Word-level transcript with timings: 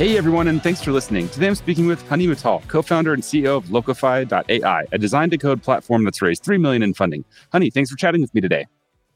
Hey 0.00 0.16
everyone, 0.16 0.48
and 0.48 0.62
thanks 0.62 0.80
for 0.80 0.92
listening. 0.92 1.28
Today 1.28 1.48
I'm 1.48 1.54
speaking 1.54 1.86
with 1.86 2.00
Honey 2.08 2.26
Mittal, 2.26 2.66
co-founder 2.68 3.12
and 3.12 3.22
CEO 3.22 3.58
of 3.58 3.66
Locofy.ai, 3.66 4.86
a 4.90 4.96
design 4.98 5.28
to 5.28 5.36
code 5.36 5.62
platform 5.62 6.04
that's 6.04 6.22
raised 6.22 6.42
three 6.42 6.56
million 6.56 6.82
in 6.82 6.94
funding. 6.94 7.22
Honey, 7.52 7.68
thanks 7.68 7.90
for 7.90 7.98
chatting 7.98 8.22
with 8.22 8.34
me 8.34 8.40
today. 8.40 8.66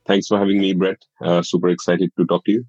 Thanks 0.06 0.26
for 0.26 0.38
having 0.38 0.60
me, 0.60 0.74
Brett. 0.74 1.02
Uh, 1.22 1.40
super 1.40 1.70
excited 1.70 2.10
to 2.18 2.26
talk 2.26 2.44
to 2.44 2.52
you. 2.52 2.66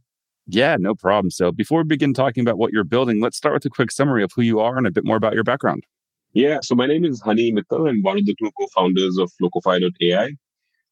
Yeah, 0.48 0.78
no 0.80 0.96
problem. 0.96 1.30
So 1.30 1.52
before 1.52 1.80
we 1.80 1.88
begin 1.88 2.14
talking 2.14 2.40
about 2.40 2.58
what 2.58 2.72
you're 2.72 2.86
building, 2.86 3.20
let's 3.20 3.36
start 3.36 3.54
with 3.54 3.66
a 3.66 3.70
quick 3.70 3.91
summary 3.91 4.24
of 4.24 4.32
who 4.34 4.44
you 4.44 4.62
are 4.62 4.77
and 4.77 4.88
a 4.88 4.91
bit 4.91 5.04
more 5.04 5.18
about 5.18 5.34
your 5.34 5.44
background. 5.44 5.84
Yeah, 6.32 6.60
so 6.63 6.74
my 6.74 6.86
name 6.86 7.04
is 7.04 7.20
Honey 7.20 7.52
Mittal. 7.52 7.90
I'm 7.90 8.02
one 8.02 8.18
of 8.18 8.26
the 8.26 8.36
two 8.40 8.50
co-founders 8.58 9.18
of 9.18 9.30
Locofy.ai. 9.41 10.32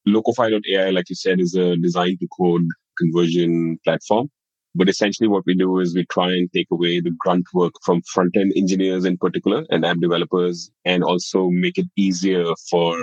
Locofy.ai, 0.06 0.90
like 0.90 1.08
you 1.08 1.16
said, 1.16 1.40
is 1.40 1.54
a 1.54 1.74
design 1.78 2.18
to 2.20 2.28
code 2.36 2.68
conversion 2.98 3.78
platform 3.82 4.28
but 4.74 4.88
essentially 4.88 5.28
what 5.28 5.44
we 5.46 5.54
do 5.54 5.78
is 5.78 5.94
we 5.94 6.04
try 6.06 6.28
and 6.28 6.52
take 6.52 6.66
away 6.70 7.00
the 7.00 7.12
grunt 7.18 7.46
work 7.54 7.74
from 7.82 8.02
front 8.02 8.36
end 8.36 8.52
engineers 8.56 9.04
in 9.04 9.16
particular 9.16 9.64
and 9.70 9.84
app 9.84 9.98
developers 9.98 10.70
and 10.84 11.04
also 11.04 11.48
make 11.50 11.78
it 11.78 11.86
easier 11.96 12.44
for 12.70 12.96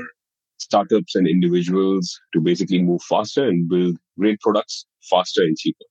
startups 0.57 1.15
and 1.15 1.27
individuals 1.27 2.19
to 2.33 2.39
basically 2.39 2.81
move 2.81 3.01
faster 3.03 3.47
and 3.47 3.69
build 3.69 3.97
great 4.19 4.39
products 4.41 4.85
faster 5.09 5.41
and 5.41 5.57
cheaper. 5.57 5.85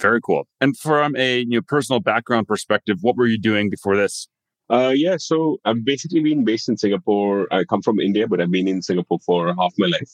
Very 0.00 0.20
cool. 0.20 0.46
And 0.60 0.76
from 0.76 1.14
a 1.16 1.40
you 1.40 1.56
know, 1.56 1.62
personal 1.62 2.00
background 2.00 2.48
perspective, 2.48 2.98
what 3.02 3.16
were 3.16 3.26
you 3.26 3.38
doing 3.38 3.70
before 3.70 3.96
this? 3.96 4.28
Uh, 4.70 4.92
yeah, 4.94 5.16
so 5.18 5.58
I've 5.64 5.84
basically 5.84 6.20
been 6.20 6.44
based 6.44 6.68
in 6.68 6.76
Singapore. 6.76 7.46
I 7.52 7.64
come 7.64 7.82
from 7.82 8.00
India, 8.00 8.26
but 8.26 8.40
I've 8.40 8.50
been 8.50 8.66
in 8.66 8.82
Singapore 8.82 9.18
for 9.24 9.54
half 9.54 9.74
my 9.78 9.88
life. 9.88 10.10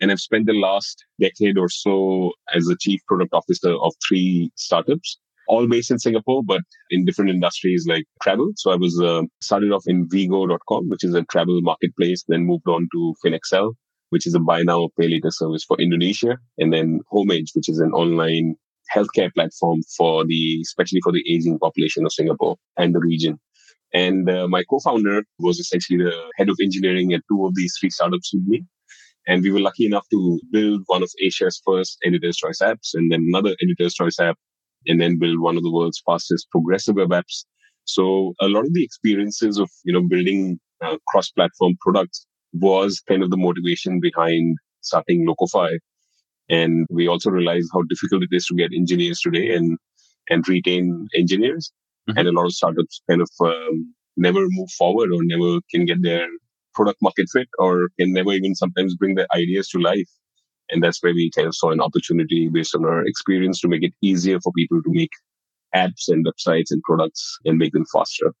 And 0.00 0.10
I've 0.10 0.20
spent 0.20 0.46
the 0.46 0.54
last 0.54 1.04
decade 1.20 1.58
or 1.58 1.68
so 1.68 2.32
as 2.54 2.68
a 2.68 2.76
chief 2.80 3.00
product 3.06 3.34
officer 3.34 3.72
of 3.72 3.92
three 4.06 4.50
startups, 4.56 5.18
all 5.46 5.66
based 5.68 5.90
in 5.90 5.98
Singapore, 5.98 6.42
but 6.44 6.62
in 6.90 7.04
different 7.04 7.30
industries 7.30 7.86
like 7.86 8.04
travel. 8.22 8.52
So 8.56 8.70
I 8.70 8.76
was 8.76 8.98
uh, 9.00 9.22
started 9.42 9.72
off 9.72 9.84
in 9.86 10.08
Wego.com, 10.08 10.88
which 10.88 11.04
is 11.04 11.14
a 11.14 11.24
travel 11.24 11.60
marketplace, 11.60 12.24
then 12.28 12.46
moved 12.46 12.68
on 12.68 12.88
to 12.92 13.14
FinAccel, 13.24 13.74
which 14.08 14.26
is 14.26 14.34
a 14.34 14.40
buy 14.40 14.62
now, 14.62 14.88
pay 14.98 15.08
later 15.08 15.30
service 15.30 15.64
for 15.64 15.78
Indonesia, 15.80 16.38
and 16.58 16.72
then 16.72 17.00
Homage, 17.12 17.50
which 17.54 17.68
is 17.68 17.78
an 17.78 17.92
online 17.92 18.54
healthcare 18.94 19.32
platform 19.32 19.80
for 19.96 20.24
the, 20.26 20.60
especially 20.62 21.00
for 21.02 21.12
the 21.12 21.24
aging 21.30 21.58
population 21.58 22.04
of 22.06 22.12
Singapore 22.12 22.56
and 22.76 22.94
the 22.94 23.00
region. 23.00 23.38
And 23.92 24.30
uh, 24.30 24.46
my 24.48 24.62
co-founder 24.68 25.24
was 25.38 25.58
essentially 25.58 25.98
the 26.04 26.14
head 26.36 26.48
of 26.48 26.56
engineering 26.62 27.12
at 27.12 27.22
two 27.30 27.44
of 27.44 27.54
these 27.54 27.74
three 27.78 27.90
startups 27.90 28.32
with 28.32 28.44
me. 28.46 28.64
And 29.26 29.42
we 29.42 29.50
were 29.50 29.60
lucky 29.60 29.86
enough 29.86 30.06
to 30.10 30.40
build 30.50 30.82
one 30.86 31.02
of 31.02 31.10
Asia's 31.22 31.60
first 31.64 31.98
editor's 32.04 32.36
choice 32.36 32.58
apps 32.62 32.94
and 32.94 33.12
then 33.12 33.26
another 33.28 33.54
editor's 33.62 33.94
choice 33.94 34.18
app 34.18 34.36
and 34.86 35.00
then 35.00 35.18
build 35.18 35.40
one 35.40 35.56
of 35.56 35.62
the 35.62 35.70
world's 35.70 36.02
fastest 36.06 36.48
progressive 36.50 36.96
web 36.96 37.10
apps. 37.10 37.44
So 37.84 38.34
a 38.40 38.48
lot 38.48 38.64
of 38.64 38.72
the 38.72 38.84
experiences 38.84 39.58
of, 39.58 39.70
you 39.84 39.92
know, 39.92 40.02
building 40.02 40.58
uh, 40.82 40.96
cross-platform 41.08 41.76
products 41.80 42.26
was 42.52 43.02
kind 43.06 43.22
of 43.22 43.30
the 43.30 43.36
motivation 43.36 44.00
behind 44.00 44.56
starting 44.80 45.26
Locofy. 45.26 45.78
And 46.48 46.86
we 46.90 47.06
also 47.06 47.30
realized 47.30 47.70
how 47.72 47.82
difficult 47.82 48.22
it 48.22 48.30
is 48.32 48.46
to 48.46 48.54
get 48.54 48.72
engineers 48.74 49.20
today 49.20 49.54
and, 49.54 49.78
and 50.30 50.48
retain 50.48 51.08
engineers. 51.14 51.70
Mm-hmm. 52.08 52.18
And 52.18 52.28
a 52.28 52.32
lot 52.32 52.46
of 52.46 52.54
startups 52.54 53.02
kind 53.08 53.20
of 53.20 53.30
um, 53.44 53.94
never 54.16 54.40
move 54.48 54.70
forward 54.70 55.10
or 55.12 55.18
never 55.22 55.60
can 55.70 55.84
get 55.84 56.02
their 56.02 56.26
product 56.74 56.98
market 57.02 57.28
fit 57.32 57.48
or 57.58 57.88
can 57.98 58.12
never 58.12 58.32
even 58.32 58.54
sometimes 58.54 58.94
bring 58.94 59.14
their 59.14 59.26
ideas 59.34 59.68
to 59.68 59.78
life. 59.78 60.08
And 60.70 60.82
that's 60.82 61.02
where 61.02 61.14
we 61.14 61.30
kind 61.30 61.48
of 61.48 61.54
saw 61.54 61.70
an 61.70 61.80
opportunity 61.80 62.48
based 62.48 62.74
on 62.74 62.84
our 62.84 63.04
experience 63.04 63.60
to 63.60 63.68
make 63.68 63.82
it 63.82 63.92
easier 64.02 64.40
for 64.40 64.52
people 64.52 64.82
to 64.82 64.90
make 64.90 65.10
apps 65.74 66.08
and 66.08 66.24
websites 66.24 66.70
and 66.70 66.82
products 66.82 67.38
and 67.44 67.58
make 67.58 67.72
them 67.72 67.86
faster. 67.92 68.32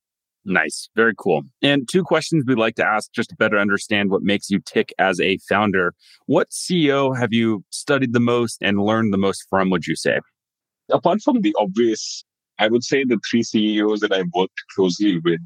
Nice. 0.44 0.88
Very 0.96 1.12
cool. 1.18 1.42
And 1.62 1.86
two 1.88 2.02
questions 2.02 2.44
we'd 2.46 2.58
like 2.58 2.76
to 2.76 2.84
ask 2.84 3.12
just 3.12 3.30
to 3.30 3.36
better 3.36 3.58
understand 3.58 4.10
what 4.10 4.22
makes 4.22 4.48
you 4.48 4.58
tick 4.60 4.92
as 4.98 5.20
a 5.20 5.38
founder. 5.48 5.94
What 6.26 6.50
CEO 6.50 7.16
have 7.16 7.32
you 7.32 7.64
studied 7.70 8.14
the 8.14 8.20
most 8.20 8.58
and 8.62 8.80
learned 8.80 9.12
the 9.12 9.18
most 9.18 9.44
from, 9.50 9.70
would 9.70 9.86
you 9.86 9.96
say? 9.96 10.20
Apart 10.90 11.20
from 11.22 11.42
the 11.42 11.54
obvious, 11.58 12.24
I 12.58 12.68
would 12.68 12.84
say 12.84 13.04
the 13.04 13.18
three 13.30 13.42
CEOs 13.42 14.00
that 14.00 14.12
I've 14.12 14.30
worked 14.34 14.60
closely 14.74 15.18
with 15.18 15.40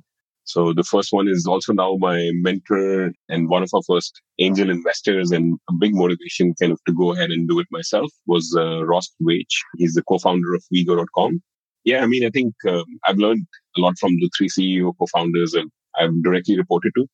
so 0.44 0.74
the 0.74 0.84
first 0.84 1.08
one 1.10 1.26
is 1.26 1.46
also 1.46 1.72
now 1.72 1.96
my 1.98 2.30
mentor 2.34 3.12
and 3.30 3.48
one 3.48 3.62
of 3.62 3.70
our 3.74 3.82
first 3.86 4.20
angel 4.38 4.70
investors 4.70 5.30
and 5.30 5.58
a 5.70 5.72
big 5.72 5.94
motivation 5.94 6.54
kind 6.60 6.70
of 6.70 6.78
to 6.86 6.92
go 6.92 7.12
ahead 7.12 7.30
and 7.30 7.48
do 7.48 7.58
it 7.60 7.66
myself 7.70 8.10
was 8.26 8.54
uh, 8.56 8.84
Ross 8.84 9.08
Veitch. 9.22 9.56
He's 9.78 9.94
the 9.94 10.02
co-founder 10.02 10.54
of 10.54 10.62
Wego.com. 10.72 11.42
Yeah, 11.84 12.02
I 12.02 12.06
mean, 12.06 12.26
I 12.26 12.30
think 12.30 12.54
um, 12.68 12.84
I've 13.06 13.16
learned 13.16 13.46
a 13.76 13.80
lot 13.80 13.94
from 13.98 14.16
the 14.16 14.30
three 14.36 14.48
CEO 14.48 14.92
co-founders 14.98 15.54
and 15.54 15.70
I've 15.98 16.22
directly 16.22 16.58
reported 16.58 16.92
to. 16.96 17.06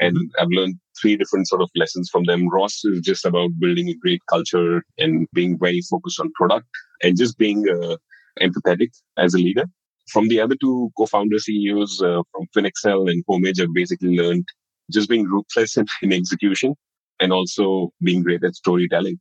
And 0.00 0.16
mm-hmm. 0.16 0.42
I've 0.42 0.48
learned 0.50 0.76
three 1.00 1.16
different 1.16 1.48
sort 1.48 1.62
of 1.62 1.70
lessons 1.74 2.10
from 2.12 2.24
them. 2.24 2.48
Ross 2.48 2.84
is 2.84 3.00
just 3.00 3.24
about 3.24 3.50
building 3.58 3.88
a 3.88 3.94
great 3.94 4.20
culture 4.28 4.82
and 4.98 5.26
being 5.32 5.58
very 5.58 5.80
focused 5.90 6.20
on 6.20 6.32
product 6.32 6.66
and 7.02 7.16
just 7.16 7.38
being 7.38 7.66
uh, 7.68 7.96
empathetic 8.40 8.90
as 9.16 9.32
a 9.32 9.38
leader 9.38 9.64
from 10.08 10.28
the 10.28 10.40
other 10.40 10.56
two 10.60 10.90
co-founder 10.96 11.38
CEOs 11.38 12.02
uh, 12.02 12.22
from 12.30 12.46
FinAccel 12.56 13.10
and 13.10 13.24
Homage, 13.28 13.60
I've 13.60 13.74
basically 13.74 14.16
learned 14.16 14.46
just 14.90 15.08
being 15.08 15.26
ruthless 15.26 15.76
in, 15.78 15.86
in 16.02 16.12
execution 16.12 16.74
and 17.20 17.32
also 17.32 17.90
being 18.02 18.22
great 18.22 18.44
at 18.44 18.54
storytelling 18.54 19.18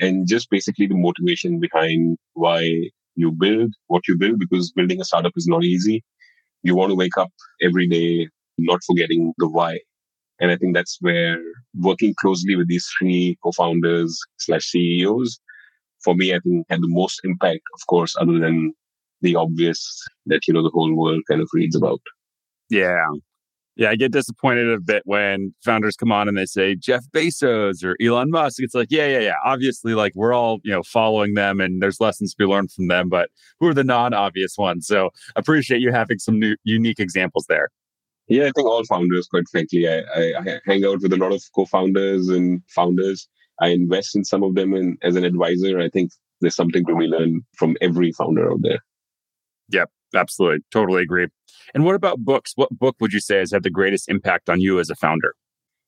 and 0.00 0.26
just 0.26 0.48
basically 0.50 0.86
the 0.86 0.94
motivation 0.94 1.60
behind 1.60 2.16
why 2.34 2.90
you 3.14 3.30
build 3.30 3.72
what 3.88 4.08
you 4.08 4.16
build 4.16 4.38
because 4.38 4.72
building 4.72 5.00
a 5.00 5.04
startup 5.04 5.32
is 5.36 5.46
not 5.46 5.64
easy. 5.64 6.02
You 6.62 6.74
want 6.74 6.90
to 6.90 6.96
wake 6.96 7.18
up 7.18 7.30
every 7.60 7.86
day 7.86 8.28
not 8.58 8.80
forgetting 8.86 9.32
the 9.38 9.48
why. 9.48 9.80
And 10.40 10.50
I 10.50 10.56
think 10.56 10.74
that's 10.74 10.98
where 11.00 11.38
working 11.74 12.14
closely 12.20 12.56
with 12.56 12.68
these 12.68 12.88
three 12.98 13.36
co-founders 13.42 14.18
slash 14.38 14.64
CEOs, 14.64 15.38
for 16.02 16.14
me, 16.14 16.34
I 16.34 16.40
think 16.40 16.66
had 16.68 16.82
the 16.82 16.88
most 16.88 17.20
impact, 17.22 17.62
of 17.74 17.86
course, 17.86 18.16
other 18.18 18.38
than 18.38 18.72
the 19.22 19.36
obvious 19.36 20.02
that 20.26 20.46
you 20.46 20.54
know 20.54 20.62
the 20.62 20.70
whole 20.70 20.94
world 20.94 21.22
kind 21.28 21.40
of 21.40 21.48
reads 21.52 21.76
about. 21.76 22.00
Yeah. 22.68 23.06
Yeah, 23.74 23.88
I 23.88 23.96
get 23.96 24.12
disappointed 24.12 24.70
a 24.70 24.78
bit 24.78 25.02
when 25.06 25.54
founders 25.64 25.96
come 25.96 26.12
on 26.12 26.28
and 26.28 26.36
they 26.36 26.44
say 26.44 26.74
Jeff 26.74 27.04
Bezos 27.10 27.82
or 27.82 27.96
Elon 28.02 28.30
Musk. 28.30 28.62
It's 28.62 28.74
like, 28.74 28.88
yeah, 28.90 29.06
yeah, 29.06 29.20
yeah. 29.20 29.36
Obviously, 29.46 29.94
like 29.94 30.12
we're 30.14 30.34
all, 30.34 30.58
you 30.62 30.72
know, 30.72 30.82
following 30.82 31.32
them 31.34 31.58
and 31.58 31.82
there's 31.82 31.98
lessons 31.98 32.32
to 32.32 32.36
be 32.36 32.44
learned 32.44 32.70
from 32.70 32.88
them, 32.88 33.08
but 33.08 33.30
who 33.60 33.68
are 33.68 33.74
the 33.74 33.82
non-obvious 33.82 34.58
ones? 34.58 34.86
So 34.86 35.08
appreciate 35.36 35.80
you 35.80 35.90
having 35.90 36.18
some 36.18 36.38
new 36.38 36.54
unique 36.64 37.00
examples 37.00 37.46
there. 37.48 37.70
Yeah, 38.28 38.44
I 38.44 38.50
think 38.54 38.68
all 38.68 38.84
founders, 38.84 39.26
quite 39.26 39.48
frankly, 39.50 39.88
I, 39.88 40.00
I, 40.14 40.32
I 40.38 40.60
hang 40.66 40.84
out 40.84 41.00
with 41.00 41.12
a 41.12 41.16
lot 41.16 41.32
of 41.32 41.42
co-founders 41.54 42.28
and 42.28 42.62
founders. 42.68 43.26
I 43.58 43.68
invest 43.68 44.14
in 44.14 44.24
some 44.24 44.42
of 44.42 44.54
them 44.54 44.74
and 44.74 44.98
as 45.02 45.16
an 45.16 45.24
advisor, 45.24 45.80
I 45.80 45.88
think 45.88 46.12
there's 46.42 46.56
something 46.56 46.84
to 46.84 46.96
be 46.96 47.06
learned 47.06 47.42
from 47.56 47.76
every 47.80 48.12
founder 48.12 48.52
out 48.52 48.60
there. 48.60 48.80
Yep, 49.72 49.90
absolutely. 50.14 50.60
Totally 50.70 51.02
agree. 51.02 51.28
And 51.74 51.84
what 51.84 51.94
about 51.94 52.18
books? 52.18 52.52
What 52.56 52.70
book 52.70 52.96
would 53.00 53.12
you 53.12 53.20
say 53.20 53.38
has 53.38 53.52
had 53.52 53.62
the 53.62 53.70
greatest 53.70 54.08
impact 54.08 54.48
on 54.48 54.60
you 54.60 54.78
as 54.78 54.90
a 54.90 54.94
founder? 54.94 55.34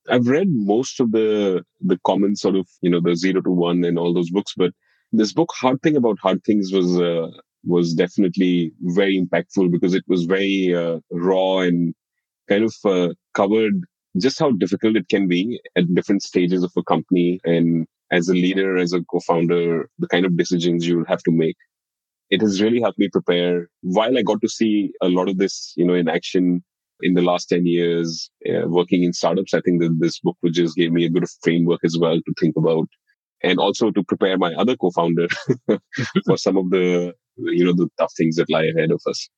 I've 0.08 0.26
read 0.26 0.49
most 0.50 1.00
of 1.00 1.12
the 1.12 1.64
the 1.81 1.99
common 2.06 2.37
sort 2.37 2.56
of, 2.56 2.69
you 2.82 2.91
know, 2.91 3.00
the 3.00 3.17
zero 3.17 3.41
to 3.43 3.50
one 3.50 3.85
and 3.85 3.99
all 3.99 4.12
those 4.12 4.31
books, 4.31 4.53
but 4.56 4.73
this 5.12 5.32
book, 5.32 5.50
Hard 5.55 5.81
Thing 5.82 5.97
About 5.97 6.19
Hard 6.20 6.43
Things, 6.44 6.73
was 6.73 7.00
uh, 7.00 7.29
was 7.64 7.94
definitely 7.94 8.73
very 8.82 9.19
impactful 9.19 9.70
because 9.70 9.94
it 9.94 10.05
was 10.08 10.25
very 10.25 10.75
uh, 10.75 10.99
raw 11.11 11.58
and 11.61 11.94
kind 12.49 12.64
of 12.64 12.75
uh, 12.85 13.14
covered 13.32 13.75
just 14.19 14.38
how 14.38 14.53
difficult 14.53 14.97
it 14.97 15.08
can 15.08 15.26
be 15.26 15.61
at 15.76 15.93
different 15.94 16.23
stages 16.23 16.62
of 16.62 16.73
a 16.76 16.82
company 16.85 17.41
and 17.44 17.87
as 18.12 18.29
a 18.29 18.35
leader, 18.35 18.76
as 18.76 18.93
a 18.93 19.03
co-founder, 19.11 19.88
the 19.99 20.06
kind 20.08 20.25
of 20.25 20.37
decisions 20.37 20.87
you 20.87 20.99
will 20.99 21.06
have 21.06 21.23
to 21.25 21.32
make 21.32 21.56
it 22.34 22.40
has 22.40 22.60
really 22.60 22.81
helped 22.81 22.98
me 22.98 23.08
prepare. 23.08 23.69
While 23.82 24.19
I 24.19 24.22
got 24.22 24.40
to 24.40 24.48
see 24.48 24.90
a 25.00 25.08
lot 25.08 25.28
of 25.28 25.38
this, 25.38 25.72
you 25.76 25.86
know, 25.86 25.94
in 25.94 26.08
action 26.08 26.64
in 27.00 27.14
the 27.14 27.22
last 27.22 27.46
10 27.46 27.64
years, 27.64 28.28
uh, 28.48 28.66
working 28.66 29.04
in 29.04 29.12
startups, 29.12 29.54
I 29.54 29.60
think 29.60 29.81
that 29.82 29.96
this 30.00 30.19
book 30.19 30.36
would 30.42 30.52
just 30.54 30.76
gave 30.76 30.90
me 30.90 31.04
a 31.04 31.10
good 31.10 31.26
framework 31.42 31.81
as 31.84 31.96
well 31.96 32.16
to 32.16 32.34
think 32.40 32.56
about 32.56 32.88
and 33.42 33.60
also 33.60 33.90
to 33.92 34.02
prepare 34.02 34.36
my 34.36 34.52
other 34.54 34.76
co-founder 34.76 35.28
for 36.26 36.36
some 36.36 36.56
of 36.56 36.70
the, 36.70 37.14
you 37.36 37.64
know, 37.64 37.72
the 37.72 37.88
tough 38.00 38.12
things 38.16 38.36
that 38.36 38.50
lie 38.50 38.69
ahead 38.76 38.90
of 38.90 39.00
us. 39.06 39.28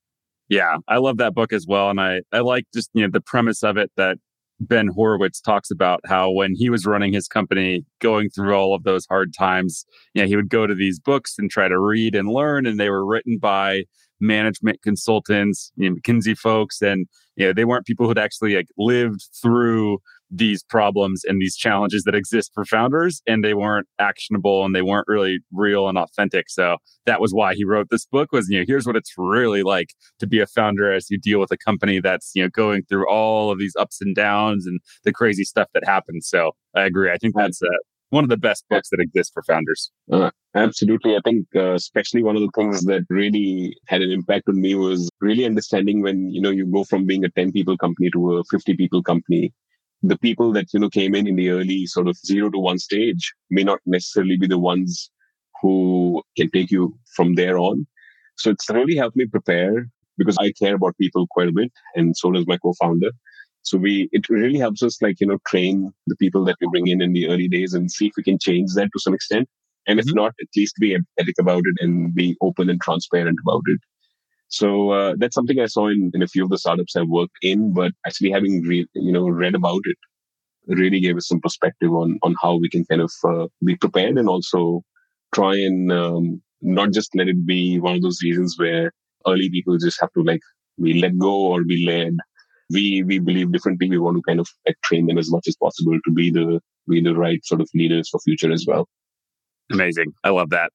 Yeah, 0.49 0.77
I 0.89 0.97
love 0.99 1.19
that 1.19 1.35
book 1.35 1.53
as 1.53 1.67
well. 1.69 1.91
And 1.91 2.01
I, 2.01 2.21
I 2.33 2.39
like 2.39 2.65
just, 2.73 2.89
you 2.95 3.03
know, 3.03 3.11
the 3.13 3.21
premise 3.21 3.63
of 3.63 3.77
it 3.77 3.91
that 3.97 4.17
Ben 4.61 4.89
Horowitz 4.89 5.41
talks 5.41 5.71
about 5.71 6.01
how 6.07 6.31
when 6.31 6.55
he 6.55 6.71
was 6.71 6.87
running 6.87 7.13
his 7.13 7.29
company, 7.29 7.85
going 8.01 8.31
through 8.31 8.55
all 8.55 8.75
of 8.75 8.85
those 8.85 9.07
hard 9.07 9.35
times, 9.35 9.85
you 10.15 10.23
know, 10.23 10.29
he 10.29 10.37
would 10.37 10.49
go 10.49 10.67
to 10.67 10.75
these 10.75 10.99
books 10.99 11.35
and 11.39 11.51
try 11.51 11.69
to 11.69 11.79
read 11.79 12.15
and 12.15 12.29
learn, 12.29 12.67
and 12.67 12.81
they 12.81 12.91
were 12.91 13.05
written 13.05 13.39
by 13.39 13.85
management 14.21 14.83
consultants, 14.83 15.73
you 15.77 15.91
know, 15.91 15.97
McKinsey 15.97 16.37
folks, 16.37 16.81
and 16.81 17.07
you 17.37 17.47
know, 17.47 17.53
they 17.53 17.65
weren't 17.67 17.87
people 17.87 18.07
who'd 18.07 18.19
actually 18.19 18.57
like 18.57 18.69
lived 18.79 19.29
through 19.43 19.99
these 20.31 20.63
problems 20.63 21.23
and 21.25 21.41
these 21.41 21.57
challenges 21.57 22.05
that 22.05 22.15
exist 22.15 22.51
for 22.55 22.65
founders 22.65 23.23
and 23.27 23.45
they 23.45 23.55
weren't 23.55 23.87
actionable 23.99 24.65
and 24.65 24.75
they 24.75 24.83
weren't 24.83 25.07
really 25.09 25.41
real 25.53 25.89
and 25.89 25.99
authentic. 25.99 26.49
So 26.49 26.79
that 27.07 27.21
was 27.21 27.33
why 27.33 27.55
he 27.55 27.65
wrote 27.65 27.89
this 27.91 28.07
book 28.07 28.33
was 28.33 28.49
you 28.49 28.59
know 28.59 28.65
here's 28.67 28.87
what 28.87 28.97
it's 28.97 29.15
really 29.17 29.63
like 29.63 29.91
to 30.19 30.27
be 30.27 30.41
a 30.41 30.47
founder 30.47 30.93
as 30.93 31.11
you 31.11 31.19
deal 31.19 31.39
with 31.41 31.53
a 31.53 31.57
company 31.57 32.01
that's 32.01 32.33
you 32.35 32.43
know 32.43 32.49
going 32.49 32.83
through 32.89 33.09
all 33.09 33.51
of 33.51 33.59
these 33.59 33.75
ups 33.79 34.01
and 34.01 34.15
downs 34.15 34.67
and 34.67 34.81
the 35.05 35.13
crazy 35.13 35.45
stuff 35.45 35.69
that 35.75 35.85
happens. 35.85 36.29
So 36.29 36.53
i 36.75 36.85
agree. 36.85 37.11
I 37.11 37.19
think 37.19 37.35
that's 37.37 37.63
uh, 37.63 37.67
one 38.11 38.25
of 38.25 38.31
the 38.31 38.37
best 38.37 38.65
books 38.71 38.91
that 38.91 39.01
exist 39.01 39.33
for 39.35 39.43
founders. 39.43 39.91
Uh, 40.11 40.31
absolutely. 40.55 41.17
I 41.17 41.21
think 41.25 41.47
uh, 41.55 41.75
especially 41.75 42.23
one 42.23 42.37
of 42.37 42.43
the 42.43 42.51
things 42.55 42.85
that 42.85 43.05
really 43.11 43.77
had 43.87 44.03
an 44.03 44.11
impact 44.11 44.49
on 44.49 44.61
me 44.61 44.75
was 44.75 45.09
really 45.21 45.45
understanding 45.45 46.03
when 46.03 46.31
you 46.31 46.41
know 46.41 46.51
you 46.51 46.67
go 46.67 46.85
from 46.85 47.07
being 47.07 47.25
a 47.25 47.31
10 47.31 47.53
people 47.53 47.77
company 47.77 48.11
to 48.13 48.39
a 48.39 48.45
50 48.51 48.77
people 48.77 49.03
company 49.03 49.53
the 50.09 50.19
people 50.19 50.53
that 50.53 50.73
you 50.73 50.81
know 50.81 50.89
came 50.89 51.15
in 51.15 51.27
in 51.27 51.37
the 51.37 51.51
early 51.51 51.87
sort 51.87 52.09
of 52.09 52.17
zero 52.19 52.51
to 52.51 52.59
one 52.59 52.79
stage 52.79 53.33
may 53.51 53.65
not 53.65 53.81
necessarily 53.87 54.37
be 54.37 54.47
the 54.47 54.59
ones 54.59 55.11
who 55.61 56.23
can 56.37 56.51
take 56.51 56.71
you 56.71 56.99
from 57.15 57.35
there 57.35 57.59
on. 57.59 57.87
So 58.37 58.51
it's 58.51 58.69
really 58.71 58.97
helped 58.97 59.17
me 59.17 59.27
prepare 59.27 59.89
because 60.19 60.37
i 60.41 60.51
care 60.53 60.75
about 60.77 60.97
people 60.99 61.27
quite 61.31 61.49
a 61.49 61.53
bit 61.53 61.71
and 61.95 62.17
so 62.17 62.31
does 62.31 62.47
my 62.47 62.57
co-founder. 62.59 63.11
So 63.63 63.77
we 63.79 64.09
it 64.13 64.29
really 64.29 64.59
helps 64.59 64.83
us 64.83 65.03
like 65.03 65.21
you 65.21 65.27
know 65.27 65.39
train 65.47 65.93
the 66.07 66.17
people 66.17 66.45
that 66.45 66.57
we 66.61 66.69
bring 66.69 66.87
in 66.87 67.03
in 67.03 67.13
the 67.13 67.29
early 67.29 67.49
days 67.49 67.75
and 67.75 67.91
see 67.91 68.07
if 68.07 68.13
we 68.17 68.23
can 68.23 68.39
change 68.39 68.75
that 68.75 68.91
to 68.93 69.01
some 69.01 69.15
extent. 69.15 69.49
And 69.89 70.01
if 70.01 70.07
mm-hmm. 70.07 70.17
not 70.17 70.35
at 70.41 70.49
least 70.57 70.77
be 70.81 70.97
empathetic 70.97 71.39
about 71.39 71.63
it 71.71 71.77
and 71.81 72.15
be 72.15 72.37
open 72.41 72.71
and 72.71 72.81
transparent 72.81 73.39
about 73.45 73.63
it 73.67 73.81
so 74.49 74.91
uh, 74.91 75.15
that's 75.19 75.35
something 75.35 75.59
I 75.59 75.67
saw 75.67 75.89
in, 75.89 76.11
in 76.15 76.23
a 76.23 76.29
few 76.29 76.45
of 76.45 76.51
the 76.51 76.59
startups 76.59 76.97
I've 76.97 77.09
worked 77.09 77.37
in, 77.43 77.73
but 77.73 77.93
actually 78.07 78.31
having 78.31 78.63
re- 78.63 78.89
you 78.95 79.13
know 79.13 79.29
read 79.29 79.55
about 79.55 79.83
it 79.85 79.97
really 80.67 81.01
gave 81.01 81.17
us 81.17 81.29
some 81.29 81.41
perspective 81.41 81.93
on 81.93 82.19
on 82.23 82.35
how 82.43 82.57
we 82.57 82.69
can 82.69 82.85
kind 82.85 83.01
of 83.01 83.13
uh, 83.25 83.47
be 83.65 83.77
prepared 83.77 84.19
and 84.19 84.29
also 84.29 84.83
try 85.35 85.55
and 85.55 85.93
um, 85.93 86.43
not 86.63 86.93
just 86.93 87.15
let 87.15 87.29
it 87.29 87.47
be 87.47 87.79
one 87.79 87.97
of 87.97 88.03
those 88.03 88.21
reasons 88.23 88.55
where 88.59 88.93
early 89.27 89.51
people 89.51 89.77
just 89.79 90.01
have 90.01 90.13
to 90.13 90.23
like 90.23 90.41
be 90.83 90.95
let 90.95 91.19
go 91.19 91.35
or 91.35 91.65
be 91.65 91.85
led. 91.85 92.17
We 92.71 93.03
we 93.05 93.19
believe 93.19 93.53
differently. 93.53 93.89
We 93.89 93.99
want 93.99 94.17
to 94.17 94.23
kind 94.23 94.41
of 94.41 94.49
like 94.67 94.77
train 94.85 95.07
them 95.07 95.19
as 95.19 95.31
much 95.31 95.47
as 95.47 95.57
possible 95.57 95.99
to 96.05 96.13
be 96.13 96.31
the 96.31 96.61
be 96.89 97.01
the 97.01 97.15
right 97.15 97.45
sort 97.45 97.61
of 97.61 97.69
leaders 97.75 98.09
for 98.09 98.21
future 98.21 98.53
as 98.53 98.65
well. 98.67 98.89
Amazing. 99.73 100.13
I 100.25 100.31
love 100.31 100.51
that. 100.51 100.71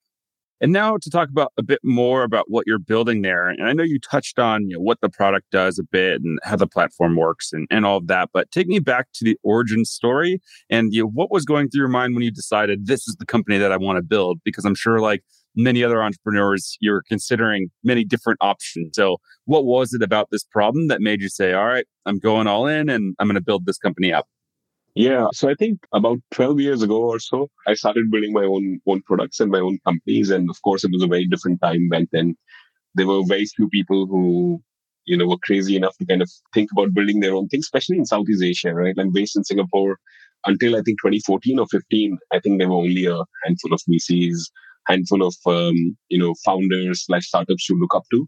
And 0.62 0.72
now 0.72 0.96
to 0.98 1.10
talk 1.10 1.30
about 1.30 1.52
a 1.58 1.64
bit 1.64 1.80
more 1.84 2.24
about 2.24 2.46
what 2.48 2.66
you're 2.68 2.78
building 2.78 3.24
there. 3.24 3.50
And 3.50 3.68
I 3.68 3.74
know 3.74 3.82
you 3.82 4.00
touched 4.00 4.38
on 4.38 4.70
you 4.70 4.78
know, 4.78 4.82
what 4.82 5.02
the 5.02 5.10
product 5.10 5.50
does 5.52 5.80
a 5.80 5.84
bit 5.84 6.22
and 6.22 6.38
how 6.44 6.56
the 6.56 6.68
platform 6.68 7.16
works 7.16 7.52
and, 7.52 7.68
and 7.72 7.84
all 7.84 7.98
of 7.98 8.06
that, 8.08 8.30
but 8.32 8.52
take 8.52 8.68
me 8.68 8.78
back 8.78 9.08
to 9.16 9.26
the 9.26 9.36
origin 9.44 9.86
story 9.86 10.40
and 10.70 10.94
you 10.94 11.02
know, 11.02 11.10
what 11.10 11.32
was 11.32 11.46
going 11.46 11.70
through 11.70 11.80
your 11.80 11.88
mind 11.88 12.14
when 12.14 12.24
you 12.24 12.30
decided 12.30 12.86
this 12.86 13.08
is 13.08 13.16
the 13.16 13.26
company 13.26 13.58
that 13.58 13.72
I 13.72 13.78
want 13.78 13.98
to 13.98 14.04
build? 14.04 14.40
Because 14.46 14.64
I'm 14.64 14.76
sure 14.76 15.00
like 15.00 15.24
many 15.56 15.84
other 15.84 16.04
entrepreneurs, 16.04 16.78
you're 16.80 17.02
considering 17.08 17.72
many 17.84 18.04
different 18.04 18.38
options. 18.40 18.96
So 18.96 19.18
what 19.46 19.66
was 19.66 19.94
it 19.94 20.04
about 20.04 20.30
this 20.32 20.44
problem 20.44 20.90
that 20.90 21.02
made 21.02 21.22
you 21.22 21.30
say, 21.30 21.54
all 21.54 21.66
right, 21.66 21.86
I'm 22.06 22.20
going 22.20 22.46
all 22.46 22.68
in 22.68 22.88
and 22.88 23.16
I'm 23.20 23.28
going 23.28 23.36
to 23.36 23.42
build 23.42 23.66
this 23.66 23.80
company 23.80 24.14
up? 24.14 24.28
Yeah. 24.96 25.28
So 25.34 25.50
I 25.50 25.56
think 25.56 25.80
about 25.94 26.20
12 26.32 26.60
years 26.60 26.82
ago 26.82 27.02
or 27.04 27.20
so, 27.20 27.50
I 27.68 27.74
started 27.76 28.12
building 28.12 28.34
my 28.34 28.44
own 28.44 28.80
own 28.88 29.02
products 29.04 29.40
and 29.40 29.52
my 29.52 29.60
own 29.60 29.80
companies. 29.86 30.30
And 30.30 30.50
of 30.50 30.62
course, 30.62 30.84
it 30.84 30.92
was 30.92 31.04
a 31.04 31.08
very 31.08 31.26
different 31.28 31.62
time 31.62 31.88
back 31.90 32.08
then. 32.12 32.36
There 32.96 33.08
were 33.08 33.24
very 33.26 33.46
few 33.46 33.70
people 33.70 34.08
who, 34.08 34.62
you 35.06 35.18
know, 35.18 35.28
were 35.28 35.38
crazy 35.44 35.76
enough 35.78 35.98
to 35.98 36.06
kind 36.06 36.22
of 36.22 36.32
think 36.54 36.72
about 36.74 36.94
building 36.94 37.22
their 37.22 37.36
own 37.36 37.48
thing, 37.50 37.62
especially 37.62 37.98
in 38.00 38.06
Southeast 38.06 38.44
Asia, 38.44 38.74
right? 38.74 38.96
I'm 39.00 39.12
based 39.14 39.38
in 39.38 39.44
Singapore 39.46 39.98
until 40.46 40.76
I 40.76 40.82
think 40.84 41.00
2014 41.02 41.60
or 41.60 41.68
15. 41.72 42.18
I 42.34 42.40
think 42.40 42.60
there 42.60 42.70
were 42.70 42.76
only 42.88 43.06
a 43.06 43.20
handful 43.46 43.74
of 43.74 43.82
VCs, 43.90 44.52
handful 44.88 45.24
of, 45.24 45.36
um, 45.48 45.98
you 46.10 46.20
know, 46.20 46.36
founders 46.46 47.06
slash 47.06 47.28
startups 47.28 47.68
to 47.68 47.76
look 47.76 47.96
up 47.96 48.04
to. 48.12 48.28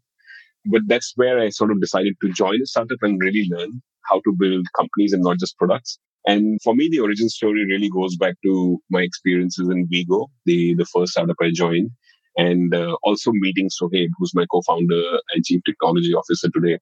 But 0.65 0.83
that's 0.87 1.13
where 1.15 1.39
I 1.39 1.49
sort 1.49 1.71
of 1.71 1.81
decided 1.81 2.15
to 2.21 2.33
join 2.33 2.61
a 2.61 2.65
startup 2.67 2.99
and 3.03 3.21
really 3.21 3.47
learn 3.51 3.81
how 4.09 4.21
to 4.21 4.35
build 4.39 4.67
companies 4.77 5.13
and 5.13 5.23
not 5.23 5.39
just 5.39 5.57
products. 5.57 5.99
And 6.25 6.61
for 6.61 6.73
me, 6.73 6.87
the 6.89 6.99
origin 6.99 7.29
story 7.29 7.65
really 7.65 7.89
goes 7.89 8.15
back 8.15 8.35
to 8.43 8.79
my 8.89 9.01
experiences 9.01 9.67
in 9.69 9.87
Wego, 9.87 10.27
the, 10.45 10.73
the 10.75 10.85
first 10.85 11.11
startup 11.11 11.35
I 11.41 11.51
joined, 11.53 11.91
and 12.37 12.73
uh, 12.73 12.95
also 13.03 13.31
meeting 13.33 13.69
Sohaib, 13.69 14.07
who's 14.17 14.33
my 14.33 14.45
co-founder 14.49 15.03
and 15.33 15.43
chief 15.43 15.61
technology 15.65 16.13
officer 16.13 16.49
today. 16.49 16.79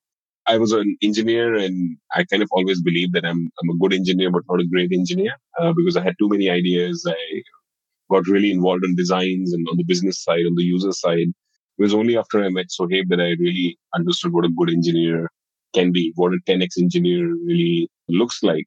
I 0.47 0.57
was 0.57 0.71
an 0.71 0.97
engineer 1.01 1.55
and 1.55 1.97
I 2.15 2.23
kind 2.23 2.41
of 2.43 2.49
always 2.51 2.81
believed 2.81 3.13
that 3.13 3.25
I'm, 3.25 3.49
I'm 3.61 3.69
a 3.69 3.77
good 3.77 3.93
engineer, 3.93 4.31
but 4.31 4.43
not 4.49 4.59
a 4.59 4.67
great 4.67 4.91
engineer 4.91 5.33
uh, 5.59 5.73
because 5.75 5.97
I 5.97 6.03
had 6.03 6.15
too 6.19 6.29
many 6.29 6.49
ideas. 6.49 7.05
I 7.07 7.41
got 8.11 8.27
really 8.27 8.51
involved 8.51 8.83
in 8.83 8.95
designs 8.95 9.53
and 9.53 9.67
on 9.69 9.77
the 9.77 9.83
business 9.83 10.23
side, 10.23 10.45
on 10.45 10.55
the 10.55 10.63
user 10.63 10.91
side. 10.91 11.29
It 11.29 11.81
was 11.81 11.93
only 11.93 12.17
after 12.17 12.43
I 12.43 12.49
met 12.49 12.67
Sohaib 12.67 13.07
that 13.09 13.21
I 13.21 13.35
really 13.39 13.77
understood 13.95 14.33
what 14.33 14.45
a 14.45 14.49
good 14.49 14.69
engineer 14.69 15.29
can 15.73 15.91
be, 15.91 16.11
what 16.15 16.33
a 16.33 16.37
10x 16.51 16.77
engineer 16.79 17.25
really 17.45 17.89
looks 18.09 18.43
like. 18.43 18.65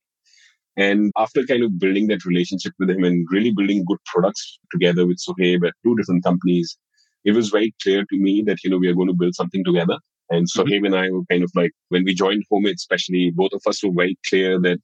And 0.76 1.12
after 1.17 1.44
kind 1.44 1.62
of 1.62 1.79
building 1.79 2.09
that 2.09 2.25
relationship 2.25 2.73
with 2.79 2.91
him 2.91 3.05
and 3.05 3.26
really 3.31 3.53
building 3.53 3.85
good 3.87 3.99
products 4.06 4.59
together 4.73 5.06
with 5.06 5.19
Sohaib 5.19 5.67
at 5.67 5.75
two 5.85 5.94
different 5.97 6.25
companies, 6.25 6.76
it 7.25 7.32
was 7.32 7.50
very 7.50 7.75
clear 7.82 8.05
to 8.05 8.19
me 8.19 8.43
that, 8.47 8.59
you 8.65 8.71
know, 8.71 8.79
we 8.79 8.88
are 8.88 8.94
going 8.94 9.09
to 9.09 9.15
build 9.15 9.35
something 9.35 9.65
together. 9.65 9.99
And 10.31 10.47
mm-hmm. 10.47 10.85
And 10.85 10.97
I 10.97 11.11
were 11.11 11.25
kind 11.31 11.44
of 11.44 11.50
like, 11.55 11.73
when 11.91 12.05
we 12.05 12.15
joined 12.15 12.44
Homage, 12.50 12.76
especially, 12.76 13.31
both 13.35 13.53
of 13.53 13.62
us 13.67 13.85
were 13.85 13.93
very 13.94 14.19
clear 14.29 14.61
that 14.61 14.81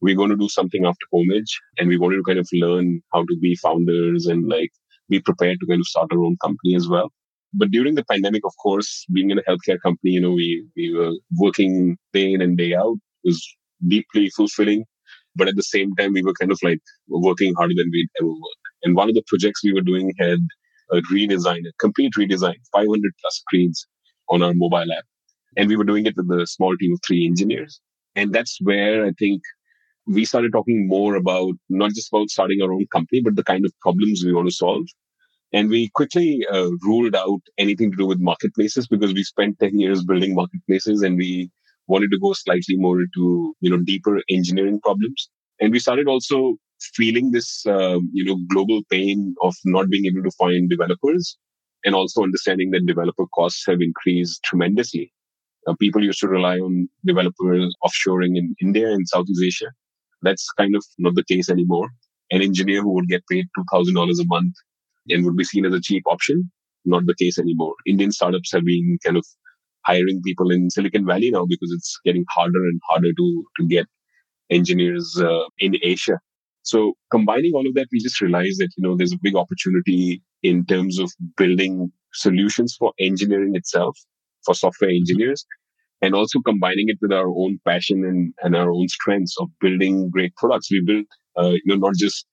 we're 0.00 0.16
going 0.16 0.30
to 0.30 0.36
do 0.36 0.48
something 0.48 0.84
after 0.84 1.06
Homage 1.12 1.60
and 1.78 1.88
we 1.88 1.98
wanted 1.98 2.16
to 2.16 2.22
kind 2.22 2.38
of 2.38 2.48
learn 2.52 3.02
how 3.12 3.24
to 3.24 3.36
be 3.40 3.56
founders 3.56 4.26
and 4.26 4.48
like 4.48 4.70
be 5.08 5.20
prepared 5.20 5.58
to 5.60 5.66
kind 5.66 5.80
of 5.80 5.86
start 5.86 6.12
our 6.12 6.22
own 6.22 6.36
company 6.42 6.74
as 6.76 6.88
well. 6.88 7.10
But 7.52 7.70
during 7.70 7.94
the 7.94 8.04
pandemic, 8.04 8.44
of 8.44 8.52
course, 8.62 9.04
being 9.12 9.30
in 9.30 9.38
a 9.38 9.42
healthcare 9.42 9.80
company, 9.80 10.12
you 10.12 10.20
know, 10.20 10.32
we, 10.32 10.66
we 10.76 10.92
were 10.94 11.12
working 11.38 11.96
day 12.12 12.32
in 12.32 12.40
and 12.40 12.58
day 12.58 12.74
out. 12.74 12.96
It 13.24 13.28
was 13.28 13.56
deeply 13.86 14.30
fulfilling 14.30 14.84
but 15.36 15.48
at 15.48 15.56
the 15.56 15.62
same 15.62 15.94
time, 15.96 16.12
we 16.12 16.22
were 16.22 16.34
kind 16.34 16.52
of 16.52 16.58
like 16.62 16.80
working 17.08 17.54
harder 17.54 17.74
than 17.76 17.90
we'd 17.92 18.08
ever 18.20 18.28
worked. 18.28 18.64
And 18.82 18.94
one 18.94 19.08
of 19.08 19.14
the 19.14 19.24
projects 19.26 19.64
we 19.64 19.72
were 19.72 19.80
doing 19.80 20.12
had 20.18 20.38
a 20.92 21.00
redesign, 21.12 21.60
a 21.68 21.72
complete 21.78 22.12
redesign, 22.18 22.56
500 22.72 23.12
plus 23.20 23.36
screens 23.36 23.86
on 24.28 24.42
our 24.42 24.52
mobile 24.54 24.92
app. 24.92 25.04
And 25.56 25.68
we 25.68 25.76
were 25.76 25.84
doing 25.84 26.06
it 26.06 26.16
with 26.16 26.30
a 26.30 26.46
small 26.46 26.76
team 26.76 26.92
of 26.92 27.00
three 27.06 27.26
engineers. 27.26 27.80
And 28.16 28.32
that's 28.32 28.58
where 28.60 29.04
I 29.06 29.12
think 29.18 29.42
we 30.06 30.24
started 30.24 30.52
talking 30.52 30.86
more 30.86 31.14
about 31.14 31.54
not 31.68 31.92
just 31.94 32.12
about 32.12 32.30
starting 32.30 32.60
our 32.62 32.72
own 32.72 32.86
company, 32.92 33.20
but 33.22 33.36
the 33.36 33.44
kind 33.44 33.64
of 33.64 33.72
problems 33.80 34.22
we 34.24 34.32
want 34.32 34.48
to 34.48 34.54
solve. 34.54 34.84
And 35.52 35.70
we 35.70 35.88
quickly 35.94 36.44
uh, 36.52 36.70
ruled 36.82 37.14
out 37.14 37.40
anything 37.58 37.90
to 37.92 37.96
do 37.96 38.06
with 38.06 38.20
marketplaces 38.20 38.88
because 38.88 39.14
we 39.14 39.22
spent 39.22 39.58
10 39.60 39.78
years 39.78 40.04
building 40.04 40.34
marketplaces 40.34 41.02
and 41.02 41.16
we 41.16 41.50
wanted 41.86 42.10
to 42.10 42.18
go 42.18 42.32
slightly 42.32 42.76
more 42.76 43.00
into 43.00 43.54
you 43.60 43.70
know 43.70 43.78
deeper 43.78 44.20
engineering 44.30 44.80
problems. 44.80 45.30
And 45.60 45.72
we 45.72 45.78
started 45.78 46.08
also 46.08 46.56
feeling 46.94 47.30
this 47.30 47.64
uh, 47.66 47.98
you 48.12 48.24
know 48.24 48.38
global 48.48 48.82
pain 48.90 49.34
of 49.42 49.54
not 49.64 49.88
being 49.88 50.06
able 50.06 50.22
to 50.22 50.36
find 50.38 50.68
developers 50.68 51.38
and 51.84 51.94
also 51.94 52.22
understanding 52.22 52.70
that 52.70 52.86
developer 52.86 53.26
costs 53.34 53.64
have 53.66 53.80
increased 53.80 54.42
tremendously. 54.44 55.12
Uh, 55.66 55.74
people 55.80 56.02
used 56.02 56.20
to 56.20 56.28
rely 56.28 56.58
on 56.58 56.88
developers 57.04 57.74
offshoring 57.84 58.36
in 58.36 58.54
india 58.60 58.90
and 58.90 59.08
southeast 59.08 59.42
asia. 59.42 59.70
That's 60.22 60.50
kind 60.58 60.74
of 60.76 60.84
not 60.98 61.14
the 61.14 61.24
case 61.24 61.48
anymore. 61.50 61.88
An 62.30 62.42
engineer 62.42 62.82
who 62.82 62.94
would 62.94 63.08
get 63.08 63.22
paid 63.30 63.46
$2000 63.72 64.20
a 64.20 64.24
month 64.26 64.54
and 65.08 65.24
would 65.24 65.36
be 65.36 65.44
seen 65.44 65.66
as 65.66 65.74
a 65.74 65.80
cheap 65.80 66.02
option 66.06 66.50
not 66.84 67.06
the 67.06 67.14
case 67.14 67.38
anymore. 67.38 67.74
Indian 67.86 68.12
startups 68.12 68.52
have 68.52 68.64
been 68.64 68.98
kind 69.04 69.16
of 69.16 69.26
hiring 69.84 70.22
people 70.22 70.50
in 70.50 70.70
Silicon 70.70 71.06
Valley 71.06 71.30
now 71.30 71.44
because 71.46 71.72
it's 71.72 71.98
getting 72.04 72.24
harder 72.30 72.64
and 72.64 72.80
harder 72.88 73.12
to, 73.16 73.44
to 73.58 73.66
get 73.66 73.86
engineers 74.50 75.20
uh, 75.20 75.44
in 75.58 75.76
Asia. 75.82 76.18
So 76.62 76.94
combining 77.10 77.52
all 77.54 77.66
of 77.66 77.74
that, 77.74 77.88
we 77.92 78.00
just 78.00 78.20
realized 78.20 78.58
that, 78.60 78.70
you 78.76 78.82
know, 78.82 78.96
there's 78.96 79.12
a 79.12 79.18
big 79.22 79.36
opportunity 79.36 80.22
in 80.42 80.64
terms 80.64 80.98
of 80.98 81.10
building 81.36 81.92
solutions 82.14 82.74
for 82.78 82.92
engineering 82.98 83.54
itself, 83.54 83.98
for 84.44 84.54
software 84.54 84.90
engineers, 84.90 85.44
and 86.00 86.14
also 86.14 86.40
combining 86.40 86.88
it 86.88 86.98
with 87.02 87.12
our 87.12 87.28
own 87.28 87.58
passion 87.66 88.04
and, 88.04 88.32
and 88.42 88.56
our 88.56 88.70
own 88.70 88.88
strengths 88.88 89.36
of 89.38 89.48
building 89.60 90.10
great 90.10 90.34
products. 90.36 90.70
We 90.70 90.82
built, 90.86 91.06
uh, 91.38 91.50
you 91.50 91.62
know, 91.66 91.76
not 91.76 91.94
just 91.96 92.26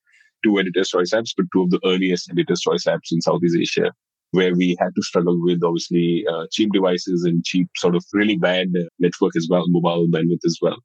two 0.43 0.59
editor's 0.59 0.89
choice 0.89 1.11
apps, 1.11 1.31
but 1.35 1.47
two 1.53 1.63
of 1.63 1.69
the 1.69 1.79
earliest 1.85 2.29
editor's 2.31 2.61
choice 2.61 2.85
apps 2.85 3.11
in 3.11 3.21
Southeast 3.21 3.57
Asia 3.59 3.91
where 4.31 4.55
we 4.55 4.75
had 4.79 4.95
to 4.95 5.01
struggle 5.03 5.41
with 5.41 5.63
obviously 5.63 6.25
uh, 6.31 6.45
cheap 6.51 6.71
devices 6.71 7.23
and 7.23 7.43
cheap 7.43 7.67
sort 7.75 7.95
of 7.95 8.03
really 8.13 8.37
bad 8.37 8.67
uh, 8.77 8.83
network 8.99 9.35
as 9.35 9.47
well, 9.49 9.65
mobile 9.67 10.07
bandwidth 10.07 10.45
as 10.45 10.57
well. 10.61 10.77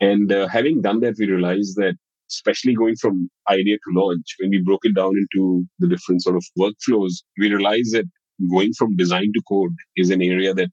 And 0.00 0.32
uh, 0.32 0.48
having 0.48 0.80
done 0.82 1.00
that, 1.00 1.16
we 1.18 1.26
realized 1.26 1.76
that 1.76 1.96
especially 2.30 2.74
going 2.74 2.96
from 2.96 3.30
idea 3.50 3.76
to 3.76 3.98
launch, 4.00 4.36
when 4.38 4.50
we 4.50 4.60
broke 4.60 4.84
it 4.84 4.94
down 4.94 5.12
into 5.16 5.64
the 5.78 5.88
different 5.88 6.22
sort 6.22 6.36
of 6.36 6.44
workflows, 6.58 7.22
we 7.38 7.50
realized 7.50 7.94
that 7.94 8.04
going 8.50 8.72
from 8.76 8.96
design 8.96 9.32
to 9.34 9.42
code 9.48 9.74
is 9.96 10.10
an 10.10 10.22
area 10.22 10.54
that 10.54 10.68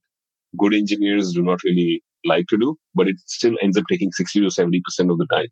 good 0.58 0.74
engineers 0.74 1.34
do 1.34 1.42
not 1.42 1.64
really 1.64 2.04
like 2.26 2.46
to 2.48 2.58
do, 2.58 2.76
but 2.94 3.08
it 3.08 3.16
still 3.26 3.56
ends 3.62 3.78
up 3.78 3.86
taking 3.90 4.12
60 4.12 4.42
to 4.42 4.48
70% 4.48 5.12
of 5.12 5.18
the 5.18 5.28
time. 5.32 5.48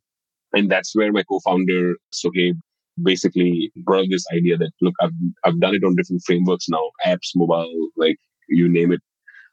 And 0.53 0.69
that's 0.69 0.95
where 0.95 1.11
my 1.11 1.23
co-founder, 1.23 1.95
Sohaib, 2.13 2.53
basically 3.01 3.71
brought 3.83 4.07
this 4.09 4.25
idea 4.33 4.57
that, 4.57 4.71
look, 4.81 4.93
I've, 5.01 5.11
I've 5.43 5.59
done 5.59 5.75
it 5.75 5.83
on 5.83 5.95
different 5.95 6.21
frameworks 6.25 6.69
now, 6.69 6.91
apps, 7.05 7.31
mobile, 7.35 7.89
like 7.97 8.17
you 8.49 8.69
name 8.69 8.91
it. 8.91 9.01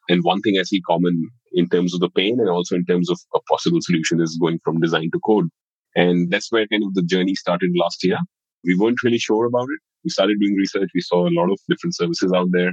And 0.09 0.25
one 0.25 0.41
thing 0.41 0.59
I 0.59 0.65
see 0.65 0.81
common 0.83 1.29
in 1.53 1.69
terms 1.69 1.95
of 1.95 2.01
the 2.01 2.11
pain 2.11 2.39
and 2.39 2.49
also 2.49 2.75
in 2.75 2.85
terms 2.85 3.09
of 3.11 3.19
a 3.35 3.41
possible 3.49 3.79
solution 3.81 4.21
is 4.21 4.39
going 4.41 4.59
from 4.65 4.81
design 4.81 5.11
to 5.13 5.21
code. 5.25 5.49
And 5.97 6.31
that's 6.31 6.51
where 6.51 6.67
kind 6.67 6.85
of 6.85 6.95
the 6.95 7.03
journey 7.03 7.35
started 7.35 7.71
last 7.75 8.05
year. 8.05 8.19
We 8.65 8.77
weren't 8.77 9.03
really 9.03 9.19
sure 9.19 9.47
about 9.47 9.65
it. 9.65 9.81
We 10.05 10.11
started 10.11 10.39
doing 10.41 10.55
research. 10.55 10.91
We 10.95 11.01
saw 11.01 11.27
a 11.27 11.33
lot 11.33 11.51
of 11.51 11.59
different 11.69 11.97
services 11.97 12.33
out 12.33 12.49
there. 12.53 12.73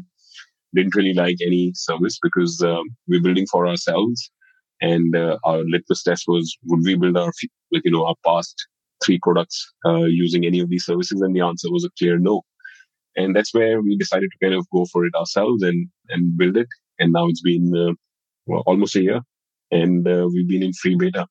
Didn't 0.74 0.96
really 0.96 1.14
like 1.14 1.38
any 1.46 1.72
service 1.76 2.20
because 2.22 2.62
um, 2.62 2.84
we're 3.08 3.22
building 3.22 3.48
for 3.50 3.68
ourselves. 3.68 4.30
And 4.82 5.16
uh, 5.16 5.38
our 5.44 5.60
litmus 5.60 6.04
test 6.04 6.26
was, 6.28 6.56
would 6.66 6.82
we 6.84 6.96
build 6.96 7.18
our, 7.18 7.32
like, 7.72 7.84
you 7.86 7.92
know, 7.92 8.06
our 8.06 8.16
past 8.26 8.68
three 9.06 9.20
products 9.22 9.72
uh, 9.86 10.04
using 10.06 10.46
any 10.46 10.60
of 10.60 10.70
these 10.70 10.86
services? 10.86 11.22
And 11.22 11.36
the 11.36 11.42
answer 11.42 11.72
was 11.72 11.86
a 11.86 11.90
clear 11.98 12.18
no. 12.18 12.42
And 13.16 13.36
that's 13.36 13.54
where 13.54 13.82
we 13.82 13.98
decided 13.98 14.30
to 14.32 14.46
kind 14.46 14.54
of 14.54 14.68
go 14.72 14.86
for 14.92 15.06
it 15.06 15.16
ourselves 15.16 15.64
and, 15.64 15.88
and 16.10 16.38
build 16.38 16.58
it. 16.58 16.68
And 17.00 17.14
now 17.14 17.28
it's 17.28 17.42
been 17.42 17.74
uh, 17.76 17.94
well, 18.48 18.64
almost 18.66 18.96
a 18.96 19.02
year 19.02 19.22
and 19.72 20.08
uh, 20.08 20.28
we've 20.32 20.48
been 20.48 20.64
in 20.64 20.74
free 20.74 20.96
beta. 20.96 21.28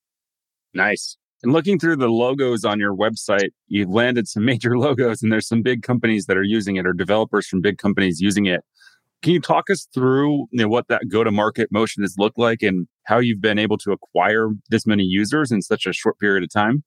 Nice. 0.75 1.17
And 1.43 1.53
looking 1.53 1.79
through 1.79 1.97
the 1.97 2.09
logos 2.09 2.65
on 2.65 2.79
your 2.79 2.95
website, 2.95 3.51
you've 3.69 3.91
landed 3.91 4.29
some 4.29 4.45
major 4.47 4.79
logos 4.79 5.23
and 5.23 5.33
there's 5.33 5.49
some 5.49 5.63
big 5.63 5.83
companies 5.83 6.27
that 6.27 6.37
are 6.37 6.43
using 6.43 6.77
it 6.77 6.87
or 6.87 6.93
developers 6.93 7.47
from 7.47 7.61
big 7.61 7.79
companies 7.79 8.21
using 8.21 8.47
it. 8.47 8.63
Can 9.23 9.33
you 9.33 9.41
talk 9.41 9.71
us 9.71 9.89
through 9.95 10.47
you 10.53 10.63
know, 10.63 10.69
what 10.69 10.89
that 10.89 11.09
go 11.09 11.25
to 11.25 11.31
market 11.31 11.73
motion 11.73 12.03
has 12.03 12.17
looked 12.19 12.39
like 12.39 12.63
and 12.63 12.87
how 13.07 13.19
you've 13.19 13.41
been 13.41 13.59
able 13.59 13.79
to 13.79 13.93
acquire 13.93 14.51
this 14.69 14.87
many 14.87 15.05
users 15.05 15.51
in 15.51 15.63
such 15.63 15.87
a 15.87 15.93
short 15.93 16.19
period 16.19 16.45
of 16.45 16.51
time? 16.51 16.85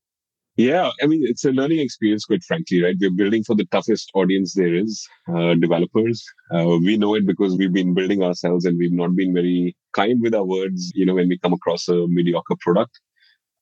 Yeah, 0.59 0.91
I 1.01 1.05
mean, 1.05 1.21
it's 1.23 1.45
a 1.45 1.51
learning 1.53 1.79
experience, 1.79 2.25
quite 2.25 2.43
frankly, 2.43 2.83
right? 2.83 2.97
We're 2.99 3.11
building 3.11 3.45
for 3.45 3.55
the 3.55 3.63
toughest 3.71 4.11
audience 4.13 4.55
there 4.55 4.75
is, 4.75 5.07
uh, 5.33 5.53
developers. 5.55 6.21
Uh, 6.53 6.77
we 6.83 6.97
know 6.97 7.15
it 7.15 7.25
because 7.25 7.55
we've 7.55 7.71
been 7.71 7.93
building 7.93 8.21
ourselves 8.23 8.65
and 8.65 8.77
we've 8.77 8.91
not 8.91 9.15
been 9.15 9.33
very 9.33 9.77
kind 9.93 10.19
with 10.21 10.35
our 10.35 10.43
words, 10.43 10.91
you 10.93 11.05
know, 11.05 11.13
when 11.15 11.29
we 11.29 11.39
come 11.39 11.53
across 11.53 11.87
a 11.87 12.07
mediocre 12.09 12.57
product. 12.59 12.99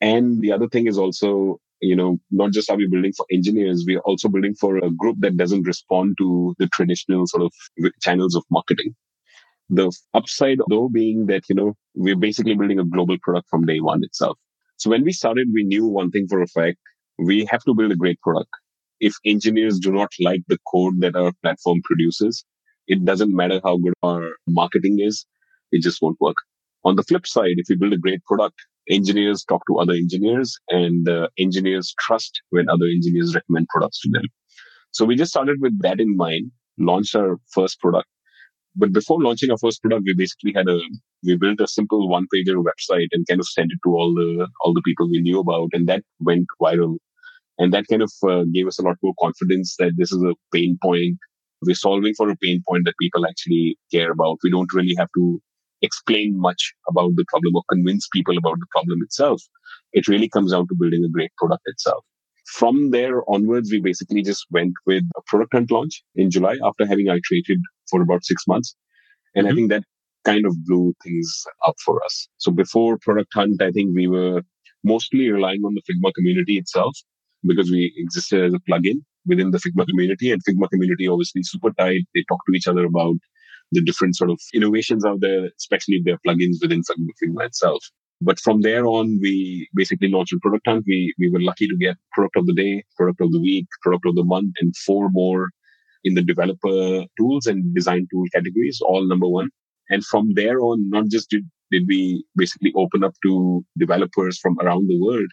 And 0.01 0.41
the 0.41 0.51
other 0.51 0.67
thing 0.67 0.87
is 0.87 0.97
also, 0.97 1.59
you 1.81 1.95
know, 1.95 2.17
not 2.31 2.51
just 2.51 2.71
are 2.71 2.77
we 2.77 2.87
building 2.87 3.13
for 3.13 3.27
engineers, 3.31 3.85
we 3.87 3.97
are 3.97 4.07
also 4.09 4.27
building 4.27 4.55
for 4.55 4.77
a 4.79 4.89
group 4.89 5.17
that 5.19 5.37
doesn't 5.37 5.67
respond 5.67 6.17
to 6.19 6.55
the 6.59 6.67
traditional 6.69 7.27
sort 7.27 7.43
of 7.43 7.53
channels 8.01 8.35
of 8.35 8.43
marketing. 8.51 8.95
The 9.69 9.91
upside 10.15 10.59
though 10.69 10.89
being 10.89 11.27
that, 11.27 11.43
you 11.49 11.55
know, 11.55 11.75
we're 11.95 12.17
basically 12.17 12.55
building 12.55 12.79
a 12.79 12.85
global 12.85 13.17
product 13.21 13.49
from 13.49 13.65
day 13.65 13.81
one 13.81 14.03
itself. 14.03 14.39
So 14.77 14.89
when 14.89 15.03
we 15.03 15.11
started, 15.11 15.47
we 15.53 15.63
knew 15.63 15.85
one 15.87 16.11
thing 16.11 16.27
for 16.29 16.41
a 16.41 16.47
fact. 16.47 16.77
We 17.17 17.45
have 17.51 17.63
to 17.63 17.73
build 17.73 17.91
a 17.91 17.95
great 17.95 18.21
product. 18.21 18.49
If 18.99 19.15
engineers 19.25 19.79
do 19.79 19.91
not 19.91 20.09
like 20.19 20.41
the 20.47 20.59
code 20.71 21.01
that 21.01 21.15
our 21.15 21.31
platform 21.41 21.81
produces, 21.83 22.45
it 22.87 23.03
doesn't 23.03 23.35
matter 23.35 23.59
how 23.63 23.77
good 23.77 23.93
our 24.03 24.31
marketing 24.47 24.97
is. 25.01 25.25
It 25.71 25.81
just 25.81 26.01
won't 26.01 26.21
work. 26.21 26.37
On 26.85 26.95
the 26.95 27.03
flip 27.03 27.27
side, 27.27 27.55
if 27.57 27.67
we 27.69 27.75
build 27.75 27.93
a 27.93 27.97
great 27.97 28.23
product, 28.25 28.55
engineers 28.89 29.43
talk 29.43 29.61
to 29.67 29.77
other 29.77 29.93
engineers 29.93 30.57
and 30.69 31.09
uh, 31.09 31.27
engineers 31.37 31.93
trust 31.99 32.41
when 32.51 32.69
other 32.69 32.85
engineers 32.85 33.35
recommend 33.35 33.67
products 33.67 33.99
to 34.01 34.09
them. 34.11 34.23
So 34.91 35.05
we 35.05 35.15
just 35.15 35.31
started 35.31 35.57
with 35.59 35.79
that 35.81 35.99
in 35.99 36.15
mind, 36.15 36.51
launched 36.77 37.15
our 37.15 37.37
first 37.51 37.79
product. 37.79 38.07
But 38.77 38.93
before 38.93 39.21
launching 39.21 39.49
our 39.51 39.57
first 39.57 39.81
product, 39.81 40.03
we 40.05 40.13
basically 40.15 40.53
had 40.53 40.69
a 40.69 40.79
we 41.23 41.35
built 41.35 41.59
a 41.61 41.67
simple 41.67 42.07
one 42.07 42.27
pager 42.33 42.63
website 42.63 43.07
and 43.11 43.27
kind 43.27 43.39
of 43.39 43.47
sent 43.47 43.71
it 43.71 43.79
to 43.83 43.89
all 43.89 44.13
the 44.13 44.47
all 44.61 44.73
the 44.73 44.83
people 44.85 45.09
we 45.09 45.21
knew 45.21 45.39
about 45.39 45.69
and 45.73 45.87
that 45.87 46.03
went 46.19 46.45
viral. 46.61 46.97
And 47.57 47.73
that 47.73 47.87
kind 47.89 48.03
of 48.03 48.11
uh, 48.29 48.43
gave 48.53 48.67
us 48.67 48.77
a 48.77 48.83
lot 48.83 48.97
more 49.01 49.15
confidence 49.19 49.75
that 49.79 49.93
this 49.97 50.11
is 50.11 50.21
a 50.21 50.35
pain 50.53 50.77
point. 50.81 51.17
We're 51.63 51.73
solving 51.75 52.13
for 52.13 52.29
a 52.29 52.37
pain 52.37 52.61
point 52.67 52.85
that 52.85 52.93
people 53.01 53.25
actually 53.25 53.77
care 53.91 54.11
about. 54.11 54.37
We 54.43 54.51
don't 54.51 54.71
really 54.73 54.95
have 54.99 55.09
to 55.15 55.41
explain 55.81 56.39
much 56.39 56.73
about 56.87 57.11
the 57.15 57.25
problem 57.27 57.55
or 57.55 57.63
convince 57.69 58.07
people 58.13 58.37
about 58.37 58.59
the 58.59 58.67
problem 58.71 58.99
itself. 59.01 59.41
It 59.93 60.07
really 60.07 60.29
comes 60.29 60.51
down 60.51 60.67
to 60.67 60.75
building 60.79 61.03
a 61.03 61.09
great 61.09 61.31
product 61.37 61.63
itself. 61.65 62.03
From 62.45 62.91
there 62.91 63.27
onwards 63.29 63.71
we 63.71 63.81
basically 63.81 64.21
just 64.21 64.45
went 64.51 64.73
with 64.85 65.03
a 65.17 65.21
product 65.25 65.53
hunt 65.53 65.69
launch 65.69 66.03
in 66.15 66.31
july 66.31 66.57
after 66.63 66.85
having 66.85 67.07
iterated 67.07 67.59
for 67.89 68.01
about 68.01 68.23
six 68.23 68.43
months 68.47 68.75
and 69.35 69.45
mm-hmm. 69.45 69.53
I 69.53 69.55
think 69.55 69.69
that 69.69 69.83
kind 70.25 70.45
of 70.45 70.53
blew 70.65 70.93
things 71.03 71.43
up 71.65 71.75
for 71.85 72.03
us. 72.03 72.27
So 72.37 72.51
before 72.51 72.97
Product 73.01 73.29
Hunt, 73.33 73.61
I 73.61 73.71
think 73.71 73.95
we 73.95 74.07
were 74.07 74.41
mostly 74.83 75.29
relying 75.29 75.61
on 75.63 75.73
the 75.75 75.81
Figma 75.87 76.11
community 76.13 76.57
itself 76.57 76.95
because 77.43 77.71
we 77.71 77.93
existed 77.95 78.43
as 78.43 78.53
a 78.53 78.59
plugin 78.69 79.01
within 79.25 79.51
the 79.51 79.59
Figma 79.59 79.85
community 79.87 80.31
and 80.31 80.41
Figma 80.43 80.69
community 80.69 81.07
obviously 81.07 81.43
super 81.43 81.71
tight. 81.77 82.01
They 82.13 82.25
talk 82.27 82.39
to 82.47 82.55
each 82.55 82.67
other 82.67 82.85
about 82.85 83.15
the 83.71 83.81
different 83.81 84.15
sort 84.15 84.31
of 84.31 84.39
innovations 84.53 85.05
out 85.05 85.19
there, 85.21 85.49
especially 85.59 85.95
if 85.95 86.05
they're 86.05 86.19
plugins 86.25 86.57
within 86.61 86.81
Figma 86.81 87.45
itself. 87.45 87.83
But 88.19 88.39
from 88.39 88.61
there 88.61 88.87
on, 88.87 89.19
we 89.21 89.69
basically 89.75 90.09
launched 90.09 90.33
a 90.33 90.39
product 90.41 90.65
hunt. 90.67 90.85
We, 90.87 91.13
we 91.19 91.29
were 91.29 91.41
lucky 91.41 91.67
to 91.67 91.77
get 91.79 91.97
product 92.11 92.35
of 92.37 92.47
the 92.47 92.53
day, 92.53 92.83
product 92.95 93.21
of 93.21 93.31
the 93.31 93.39
week, 93.39 93.67
product 93.83 94.07
of 94.07 94.15
the 94.15 94.23
month, 94.23 94.53
and 94.59 94.75
four 94.75 95.09
more 95.11 95.49
in 96.07 96.15
the 96.15 96.23
developer 96.23 97.03
tools 97.17 97.45
and 97.45 97.75
design 97.75 98.07
tool 98.11 98.25
categories, 98.33 98.79
all 98.81 99.07
number 99.07 99.27
one. 99.27 99.49
And 99.89 100.05
from 100.05 100.33
there 100.33 100.59
on, 100.59 100.89
not 100.89 101.07
just 101.07 101.29
did, 101.29 101.43
did 101.71 101.83
we 101.87 102.23
basically 102.35 102.73
open 102.75 103.03
up 103.03 103.13
to 103.23 103.63
developers 103.77 104.39
from 104.39 104.57
around 104.59 104.87
the 104.89 104.99
world, 104.99 105.29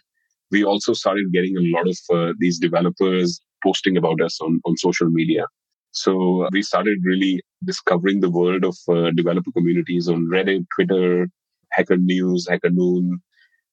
we 0.51 0.63
also 0.63 0.93
started 0.93 1.33
getting 1.33 1.57
a 1.57 1.67
lot 1.75 1.87
of 1.87 1.97
uh, 2.15 2.33
these 2.39 2.59
developers 2.59 3.39
posting 3.63 3.97
about 3.97 4.21
us 4.21 4.39
on, 4.41 4.59
on 4.65 4.77
social 4.77 5.09
media. 5.09 5.45
So 5.91 6.43
uh, 6.43 6.49
we 6.51 6.61
started 6.61 6.99
really 7.03 7.41
discovering 7.63 8.19
the 8.19 8.29
world 8.29 8.63
of 8.65 8.77
uh, 8.89 9.11
developer 9.11 9.51
communities 9.51 10.07
on 10.09 10.27
Reddit, 10.27 10.65
Twitter, 10.75 11.27
Hacker 11.71 11.97
News, 11.97 12.47
Hacker 12.49 12.69
Noon. 12.69 13.19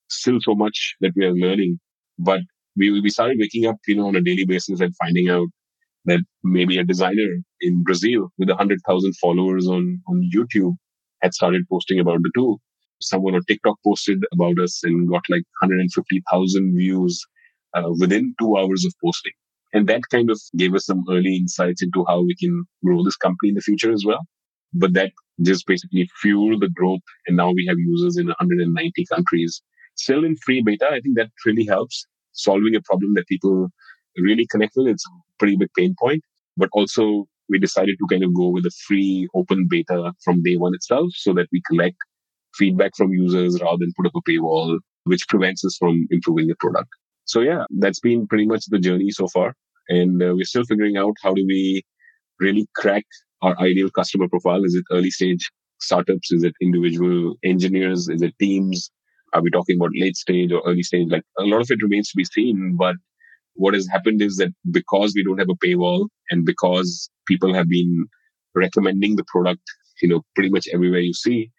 Still 0.08 0.38
so 0.40 0.54
much 0.54 0.94
that 1.00 1.12
we 1.16 1.24
are 1.24 1.32
learning, 1.32 1.80
but 2.18 2.40
we 2.76 3.00
we 3.00 3.10
started 3.10 3.38
waking 3.40 3.66
up, 3.66 3.76
you 3.86 3.96
know, 3.96 4.06
on 4.06 4.16
a 4.16 4.20
daily 4.20 4.44
basis 4.44 4.80
and 4.80 4.94
finding 4.96 5.28
out 5.30 5.48
that 6.04 6.20
maybe 6.42 6.78
a 6.78 6.84
designer 6.84 7.28
in 7.60 7.82
Brazil 7.82 8.30
with 8.38 8.48
100,000 8.48 9.12
followers 9.20 9.68
on, 9.68 10.00
on 10.08 10.30
YouTube 10.34 10.74
had 11.22 11.34
started 11.34 11.62
posting 11.70 12.00
about 12.00 12.22
the 12.22 12.30
tool. 12.34 12.60
Someone 13.00 13.34
on 13.34 13.42
TikTok 13.46 13.76
posted 13.84 14.24
about 14.32 14.58
us 14.58 14.80
and 14.82 15.08
got 15.08 15.22
like 15.28 15.44
150,000 15.60 16.76
views 16.76 17.20
uh, 17.74 17.90
within 17.98 18.34
two 18.38 18.56
hours 18.56 18.84
of 18.84 18.92
posting. 19.02 19.32
And 19.72 19.88
that 19.88 20.02
kind 20.10 20.30
of 20.30 20.40
gave 20.56 20.74
us 20.74 20.86
some 20.86 21.04
early 21.08 21.36
insights 21.36 21.82
into 21.82 22.04
how 22.06 22.20
we 22.20 22.36
can 22.36 22.64
grow 22.84 23.02
this 23.02 23.16
company 23.16 23.50
in 23.50 23.54
the 23.54 23.62
future 23.62 23.92
as 23.92 24.04
well. 24.04 24.20
But 24.74 24.92
that 24.94 25.12
just 25.42 25.66
basically 25.66 26.08
fueled 26.20 26.60
the 26.60 26.68
growth. 26.68 27.00
And 27.26 27.36
now 27.36 27.50
we 27.52 27.66
have 27.68 27.78
users 27.78 28.16
in 28.16 28.26
190 28.26 29.06
countries. 29.06 29.62
Still 29.94 30.24
in 30.24 30.36
free 30.36 30.62
beta, 30.62 30.88
I 30.88 31.00
think 31.00 31.16
that 31.16 31.30
really 31.46 31.64
helps 31.64 32.06
solving 32.32 32.74
a 32.74 32.82
problem 32.82 33.14
that 33.14 33.26
people 33.28 33.68
really 34.18 34.46
connect 34.50 34.74
with. 34.76 34.88
It's 34.88 35.04
a 35.06 35.10
pretty 35.38 35.56
big 35.56 35.68
pain 35.76 35.94
point. 35.98 36.22
But 36.56 36.68
also, 36.72 37.26
we 37.48 37.58
decided 37.58 37.96
to 37.98 38.06
kind 38.10 38.24
of 38.24 38.34
go 38.34 38.48
with 38.48 38.64
a 38.66 38.72
free 38.86 39.28
open 39.34 39.66
beta 39.68 40.12
from 40.24 40.42
day 40.42 40.56
one 40.56 40.74
itself 40.74 41.10
so 41.14 41.32
that 41.34 41.48
we 41.52 41.62
collect 41.68 41.96
feedback 42.54 42.92
from 42.96 43.12
users 43.12 43.60
rather 43.60 43.78
than 43.78 43.92
put 43.96 44.06
up 44.06 44.12
a 44.14 44.30
paywall, 44.30 44.78
which 45.04 45.26
prevents 45.28 45.64
us 45.64 45.76
from 45.78 46.06
improving 46.10 46.48
the 46.48 46.56
product. 46.60 46.88
So, 47.24 47.40
yeah, 47.40 47.64
that's 47.78 48.00
been 48.00 48.26
pretty 48.26 48.46
much 48.46 48.66
the 48.66 48.78
journey 48.78 49.10
so 49.10 49.28
far. 49.28 49.54
And 49.88 50.22
uh, 50.22 50.32
we're 50.34 50.44
still 50.44 50.64
figuring 50.64 50.96
out 50.96 51.14
how 51.22 51.34
do 51.34 51.44
we 51.46 51.82
really 52.38 52.66
crack 52.76 53.04
our 53.42 53.58
ideal 53.60 53.90
customer 53.90 54.28
profile. 54.28 54.64
Is 54.64 54.74
it 54.74 54.84
early 54.90 55.10
stage 55.10 55.50
startups? 55.80 56.32
Is 56.32 56.44
it 56.44 56.54
individual 56.60 57.34
engineers? 57.44 58.08
Is 58.08 58.22
it 58.22 58.34
teams? 58.38 58.90
Are 59.32 59.42
we 59.42 59.50
talking 59.50 59.76
about 59.76 59.90
late 59.94 60.16
stage 60.16 60.52
or 60.52 60.62
early 60.66 60.82
stage? 60.82 61.08
Like 61.10 61.24
a 61.38 61.44
lot 61.44 61.60
of 61.60 61.70
it 61.70 61.82
remains 61.82 62.10
to 62.10 62.16
be 62.16 62.24
seen, 62.24 62.76
but 62.78 62.96
what 63.54 63.74
has 63.74 63.86
happened 63.90 64.22
is 64.22 64.36
that 64.36 64.52
because 64.70 65.12
we 65.14 65.24
don't 65.24 65.38
have 65.38 65.50
a 65.50 65.66
paywall 65.66 66.08
and 66.30 66.44
because 66.44 67.10
people 67.26 67.54
have 67.54 67.68
been 67.68 68.06
recommending 68.54 69.16
the 69.16 69.24
product, 69.28 69.62
you 70.00 70.08
know, 70.08 70.22
pretty 70.34 70.50
much 70.50 70.66
everywhere 70.72 71.00
you 71.00 71.14
see, 71.14 71.50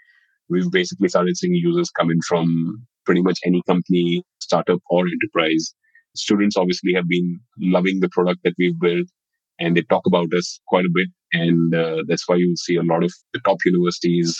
we've 0.49 0.71
basically 0.71 1.09
started 1.09 1.37
seeing 1.37 1.55
users 1.55 1.89
coming 1.91 2.19
from 2.27 2.85
pretty 3.05 3.21
much 3.21 3.39
any 3.45 3.61
company, 3.67 4.23
startup 4.39 4.79
or 4.89 5.05
enterprise. 5.07 5.73
Students 6.15 6.57
obviously 6.57 6.93
have 6.93 7.07
been 7.07 7.39
loving 7.59 7.99
the 7.99 8.09
product 8.09 8.41
that 8.43 8.53
we've 8.57 8.79
built 8.79 9.07
and 9.59 9.75
they 9.75 9.81
talk 9.83 10.05
about 10.05 10.33
us 10.33 10.59
quite 10.67 10.85
a 10.85 10.91
bit 10.93 11.07
And 11.31 11.73
uh, 11.73 12.03
that's 12.07 12.27
why 12.27 12.35
you'll 12.35 12.55
see 12.57 12.75
a 12.75 12.83
lot 12.83 13.03
of 13.03 13.13
the 13.33 13.39
top 13.45 13.57
universities, 13.65 14.35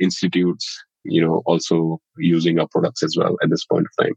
institutes, 0.00 0.66
you 1.04 1.24
know, 1.24 1.42
also 1.46 1.98
using 2.16 2.58
our 2.58 2.68
products 2.70 3.02
as 3.02 3.16
well 3.18 3.36
at 3.42 3.50
this 3.50 3.64
point 3.64 3.86
of 3.86 4.04
time. 4.04 4.14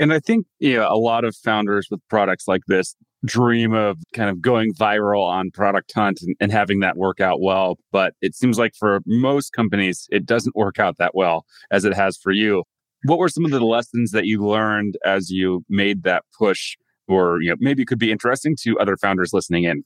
And 0.00 0.14
I 0.14 0.18
think, 0.18 0.46
yeah, 0.58 0.68
you 0.68 0.76
know, 0.78 0.88
a 0.90 0.96
lot 0.96 1.24
of 1.24 1.36
founders 1.36 1.88
with 1.90 2.00
products 2.08 2.48
like 2.48 2.62
this 2.66 2.96
dream 3.26 3.74
of 3.74 3.98
kind 4.14 4.30
of 4.30 4.40
going 4.40 4.72
viral 4.72 5.22
on 5.22 5.50
Product 5.50 5.92
Hunt 5.94 6.20
and, 6.22 6.34
and, 6.40 6.50
having 6.50 6.80
that 6.80 6.96
work 6.96 7.20
out 7.20 7.42
well. 7.42 7.78
But 7.92 8.14
it 8.22 8.34
seems 8.34 8.58
like 8.58 8.72
for 8.74 9.00
most 9.06 9.52
companies, 9.52 10.08
it 10.10 10.24
doesn't 10.24 10.56
work 10.56 10.78
out 10.78 10.96
that 10.98 11.14
well 11.14 11.44
as 11.70 11.84
it 11.84 11.92
has 11.92 12.16
for 12.16 12.32
you. 12.32 12.64
What 13.04 13.18
were 13.18 13.28
some 13.28 13.44
of 13.44 13.50
the 13.50 13.60
lessons 13.60 14.10
that 14.12 14.24
you 14.24 14.42
learned 14.42 14.96
as 15.04 15.30
you 15.30 15.64
made 15.68 16.02
that 16.04 16.24
push, 16.38 16.76
or 17.06 17.42
you 17.42 17.50
know, 17.50 17.56
maybe 17.60 17.82
it 17.82 17.86
could 17.86 17.98
be 17.98 18.10
interesting 18.10 18.56
to 18.62 18.78
other 18.78 18.96
founders 18.96 19.34
listening 19.34 19.64
in? 19.64 19.84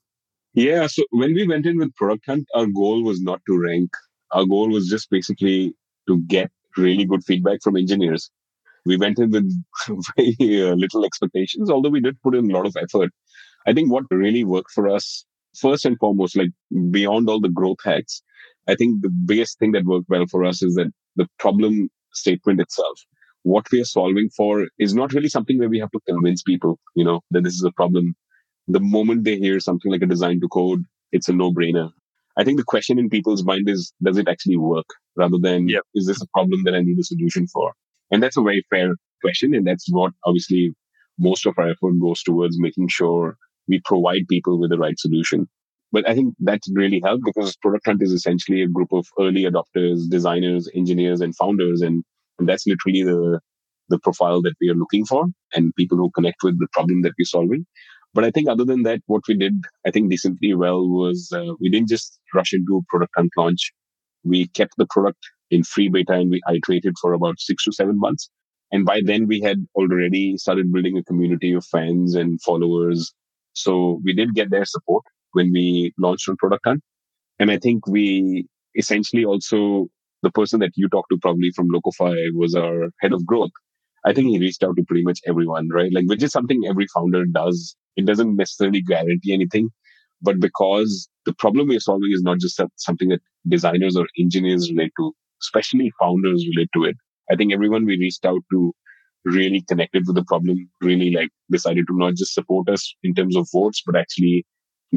Yeah. 0.54 0.86
So 0.86 1.02
when 1.10 1.34
we 1.34 1.46
went 1.46 1.66
in 1.66 1.78
with 1.78 1.94
Product 1.96 2.24
Hunt, 2.26 2.46
our 2.54 2.66
goal 2.66 3.02
was 3.02 3.20
not 3.20 3.40
to 3.48 3.60
rank. 3.60 3.90
Our 4.30 4.44
goal 4.46 4.70
was 4.70 4.88
just 4.88 5.10
basically 5.10 5.74
to 6.06 6.22
get 6.22 6.52
really 6.76 7.04
good 7.04 7.24
feedback 7.24 7.62
from 7.62 7.76
engineers. 7.76 8.30
We 8.86 8.96
went 8.96 9.18
in 9.18 9.30
with 9.30 9.50
very 10.16 10.62
uh, 10.62 10.74
little 10.74 11.04
expectations, 11.04 11.70
although 11.70 11.88
we 11.88 12.00
did 12.00 12.20
put 12.22 12.34
in 12.34 12.50
a 12.50 12.54
lot 12.54 12.66
of 12.66 12.76
effort. 12.80 13.10
I 13.66 13.72
think 13.72 13.90
what 13.90 14.04
really 14.10 14.44
worked 14.44 14.72
for 14.72 14.88
us, 14.88 15.24
first 15.58 15.84
and 15.84 15.98
foremost, 15.98 16.36
like 16.36 16.50
beyond 16.90 17.28
all 17.28 17.40
the 17.40 17.48
growth 17.48 17.78
hacks, 17.84 18.22
I 18.68 18.74
think 18.74 19.02
the 19.02 19.10
biggest 19.10 19.58
thing 19.58 19.72
that 19.72 19.84
worked 19.84 20.08
well 20.08 20.26
for 20.30 20.44
us 20.44 20.62
is 20.62 20.74
that 20.74 20.92
the 21.16 21.26
problem 21.38 21.90
statement 22.12 22.60
itself, 22.60 23.00
what 23.42 23.70
we 23.70 23.80
are 23.80 23.86
solving 23.86 24.30
for 24.30 24.66
is 24.78 24.94
not 24.94 25.12
really 25.12 25.28
something 25.28 25.58
where 25.58 25.68
we 25.68 25.78
have 25.78 25.90
to 25.92 26.00
convince 26.08 26.42
people, 26.42 26.78
you 26.94 27.04
know, 27.04 27.20
that 27.30 27.44
this 27.44 27.54
is 27.54 27.64
a 27.64 27.72
problem. 27.72 28.14
The 28.68 28.80
moment 28.80 29.24
they 29.24 29.36
hear 29.36 29.60
something 29.60 29.92
like 29.92 30.02
a 30.02 30.06
design 30.06 30.40
to 30.40 30.48
code, 30.48 30.84
it's 31.12 31.28
a 31.28 31.32
no 31.32 31.52
brainer. 31.52 31.90
I 32.36 32.44
think 32.44 32.58
the 32.58 32.64
question 32.64 32.98
in 32.98 33.10
people's 33.10 33.44
mind 33.44 33.68
is, 33.68 33.92
does 34.02 34.18
it 34.18 34.28
actually 34.28 34.56
work 34.56 34.86
rather 35.16 35.38
than, 35.38 35.68
yep. 35.68 35.82
is 35.94 36.06
this 36.06 36.20
a 36.22 36.26
problem 36.28 36.64
that 36.64 36.74
I 36.74 36.80
need 36.80 36.98
a 36.98 37.04
solution 37.04 37.46
for? 37.46 37.72
And 38.10 38.22
that's 38.22 38.36
a 38.36 38.42
very 38.42 38.64
fair 38.70 38.94
question. 39.22 39.54
And 39.54 39.66
that's 39.66 39.86
what 39.90 40.12
obviously 40.24 40.74
most 41.18 41.46
of 41.46 41.54
our 41.58 41.70
effort 41.70 42.00
goes 42.00 42.22
towards 42.22 42.58
making 42.58 42.88
sure 42.88 43.36
we 43.68 43.80
provide 43.84 44.28
people 44.28 44.58
with 44.60 44.70
the 44.70 44.78
right 44.78 44.98
solution. 44.98 45.48
But 45.92 46.08
I 46.08 46.14
think 46.14 46.34
that's 46.40 46.68
really 46.74 47.00
helped 47.04 47.24
because 47.24 47.56
Product 47.56 47.86
Hunt 47.86 48.02
is 48.02 48.12
essentially 48.12 48.62
a 48.62 48.68
group 48.68 48.92
of 48.92 49.06
early 49.18 49.44
adopters, 49.44 50.08
designers, 50.08 50.68
engineers, 50.74 51.20
and 51.20 51.36
founders. 51.36 51.82
And, 51.82 52.02
and 52.38 52.48
that's 52.48 52.66
literally 52.66 53.04
the, 53.04 53.40
the 53.88 54.00
profile 54.00 54.42
that 54.42 54.54
we 54.60 54.68
are 54.70 54.74
looking 54.74 55.04
for 55.04 55.26
and 55.54 55.74
people 55.76 55.96
who 55.96 56.10
connect 56.10 56.42
with 56.42 56.58
the 56.58 56.66
problem 56.72 57.02
that 57.02 57.12
we're 57.18 57.24
solving. 57.24 57.64
But 58.12 58.24
I 58.24 58.30
think 58.30 58.48
other 58.48 58.64
than 58.64 58.82
that, 58.84 59.00
what 59.06 59.22
we 59.28 59.36
did, 59.36 59.54
I 59.86 59.90
think 59.90 60.10
decently 60.10 60.54
well 60.54 60.88
was 60.88 61.32
uh, 61.34 61.54
we 61.60 61.68
didn't 61.68 61.88
just 61.88 62.18
rush 62.32 62.52
into 62.52 62.82
product 62.88 63.12
hunt 63.16 63.30
launch. 63.36 63.72
We 64.24 64.48
kept 64.48 64.74
the 64.78 64.86
product 64.86 65.18
in 65.50 65.62
free 65.62 65.88
beta 65.88 66.12
and 66.12 66.30
we 66.30 66.40
iterated 66.50 66.94
for 67.00 67.12
about 67.12 67.38
six 67.38 67.64
to 67.64 67.72
seven 67.72 67.98
months. 67.98 68.30
And 68.72 68.84
by 68.84 69.02
then 69.04 69.26
we 69.26 69.40
had 69.40 69.64
already 69.76 70.36
started 70.36 70.72
building 70.72 70.98
a 70.98 71.04
community 71.04 71.52
of 71.52 71.64
fans 71.64 72.14
and 72.14 72.40
followers. 72.42 73.12
So 73.52 74.00
we 74.04 74.14
did 74.14 74.34
get 74.34 74.50
their 74.50 74.64
support 74.64 75.04
when 75.32 75.52
we 75.52 75.92
launched 75.98 76.28
on 76.28 76.36
Product 76.36 76.62
Hunt. 76.66 76.82
And 77.38 77.50
I 77.50 77.58
think 77.58 77.86
we 77.86 78.46
essentially 78.74 79.24
also, 79.24 79.88
the 80.22 80.30
person 80.30 80.60
that 80.60 80.72
you 80.74 80.88
talked 80.88 81.10
to 81.10 81.18
probably 81.18 81.50
from 81.54 81.68
Locofy 81.68 82.16
was 82.34 82.54
our 82.54 82.90
head 83.00 83.12
of 83.12 83.26
growth. 83.26 83.50
I 84.04 84.12
think 84.12 84.28
he 84.28 84.38
reached 84.38 84.62
out 84.62 84.76
to 84.76 84.84
pretty 84.84 85.04
much 85.04 85.20
everyone, 85.26 85.68
right? 85.68 85.92
Like, 85.92 86.06
which 86.06 86.22
is 86.22 86.32
something 86.32 86.62
every 86.68 86.86
founder 86.94 87.24
does. 87.26 87.76
It 87.96 88.06
doesn't 88.06 88.36
necessarily 88.36 88.82
guarantee 88.82 89.32
anything, 89.32 89.70
but 90.20 90.40
because 90.40 91.08
the 91.26 91.34
problem 91.34 91.68
we're 91.68 91.80
solving 91.80 92.10
is 92.12 92.22
not 92.22 92.38
just 92.38 92.60
something 92.76 93.08
that 93.10 93.20
designers 93.48 93.96
or 93.96 94.06
engineers 94.18 94.70
relate 94.70 94.92
to, 94.98 95.14
especially 95.44 95.92
founders 96.00 96.46
relate 96.54 96.70
to 96.74 96.84
it. 96.84 96.96
I 97.30 97.36
think 97.36 97.52
everyone 97.52 97.86
we 97.86 97.98
reached 97.98 98.24
out 98.24 98.42
to 98.52 98.72
really 99.24 99.62
connected 99.68 100.04
with 100.06 100.16
the 100.16 100.24
problem, 100.24 100.68
really 100.80 101.10
like 101.10 101.30
decided 101.50 101.86
to 101.88 101.96
not 101.96 102.14
just 102.14 102.34
support 102.34 102.68
us 102.68 102.94
in 103.02 103.14
terms 103.14 103.36
of 103.36 103.48
votes, 103.52 103.82
but 103.86 103.96
actually 103.96 104.44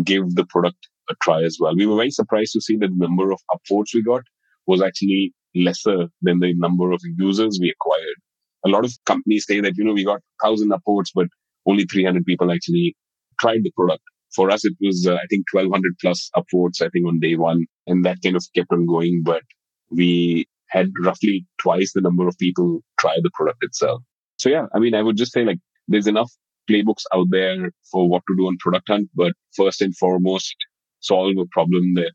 give 0.03 0.35
the 0.35 0.45
product 0.45 0.89
a 1.09 1.15
try 1.23 1.43
as 1.43 1.57
well. 1.59 1.75
We 1.75 1.85
were 1.85 1.95
very 1.95 2.11
surprised 2.11 2.53
to 2.53 2.61
see 2.61 2.75
that 2.77 2.89
the 2.89 3.07
number 3.07 3.31
of 3.31 3.39
upvotes 3.53 3.93
we 3.93 4.03
got 4.03 4.23
was 4.65 4.81
actually 4.81 5.33
lesser 5.55 6.07
than 6.21 6.39
the 6.39 6.53
number 6.55 6.91
of 6.91 7.01
users 7.17 7.57
we 7.61 7.69
acquired 7.69 8.17
a 8.65 8.69
lot 8.69 8.85
of 8.85 8.93
companies 9.05 9.45
say 9.47 9.59
that, 9.61 9.77
you 9.77 9.83
know, 9.83 9.93
we 9.93 10.03
got 10.03 10.21
1,000 10.41 10.71
upvotes, 10.71 11.09
but 11.13 11.27
only 11.65 11.85
300 11.85 12.25
people 12.25 12.51
actually 12.51 12.95
tried 13.39 13.63
the 13.63 13.71
product. 13.75 14.03
For 14.35 14.51
us, 14.51 14.65
it 14.65 14.73
was, 14.81 15.07
uh, 15.07 15.15
I 15.15 15.25
think, 15.29 15.45
1,200 15.51 15.95
plus 16.01 16.29
upvotes, 16.35 16.81
I 16.81 16.89
think, 16.89 17.07
on 17.07 17.19
day 17.19 17.35
one. 17.35 17.65
And 17.87 18.05
that 18.05 18.17
kind 18.23 18.35
of 18.35 18.45
kept 18.55 18.71
on 18.71 18.85
going. 18.85 19.23
But 19.23 19.43
we 19.89 20.47
had 20.69 20.91
roughly 21.01 21.45
twice 21.59 21.93
the 21.93 22.01
number 22.01 22.27
of 22.27 22.37
people 22.37 22.81
try 22.99 23.15
the 23.21 23.31
product 23.33 23.63
itself. 23.63 24.01
So, 24.37 24.49
yeah, 24.49 24.65
I 24.73 24.79
mean, 24.79 24.93
I 24.93 25.01
would 25.01 25.17
just 25.17 25.31
say 25.31 25.43
like 25.43 25.59
there's 25.87 26.07
enough 26.07 26.31
playbooks 26.69 27.03
out 27.13 27.27
there 27.29 27.71
for 27.91 28.07
what 28.09 28.23
to 28.27 28.35
do 28.37 28.47
on 28.47 28.57
Product 28.59 28.87
Hunt. 28.87 29.09
But 29.15 29.33
first 29.55 29.81
and 29.81 29.95
foremost, 29.95 30.55
solve 30.99 31.37
a 31.37 31.45
problem 31.51 31.93
that, 31.95 32.13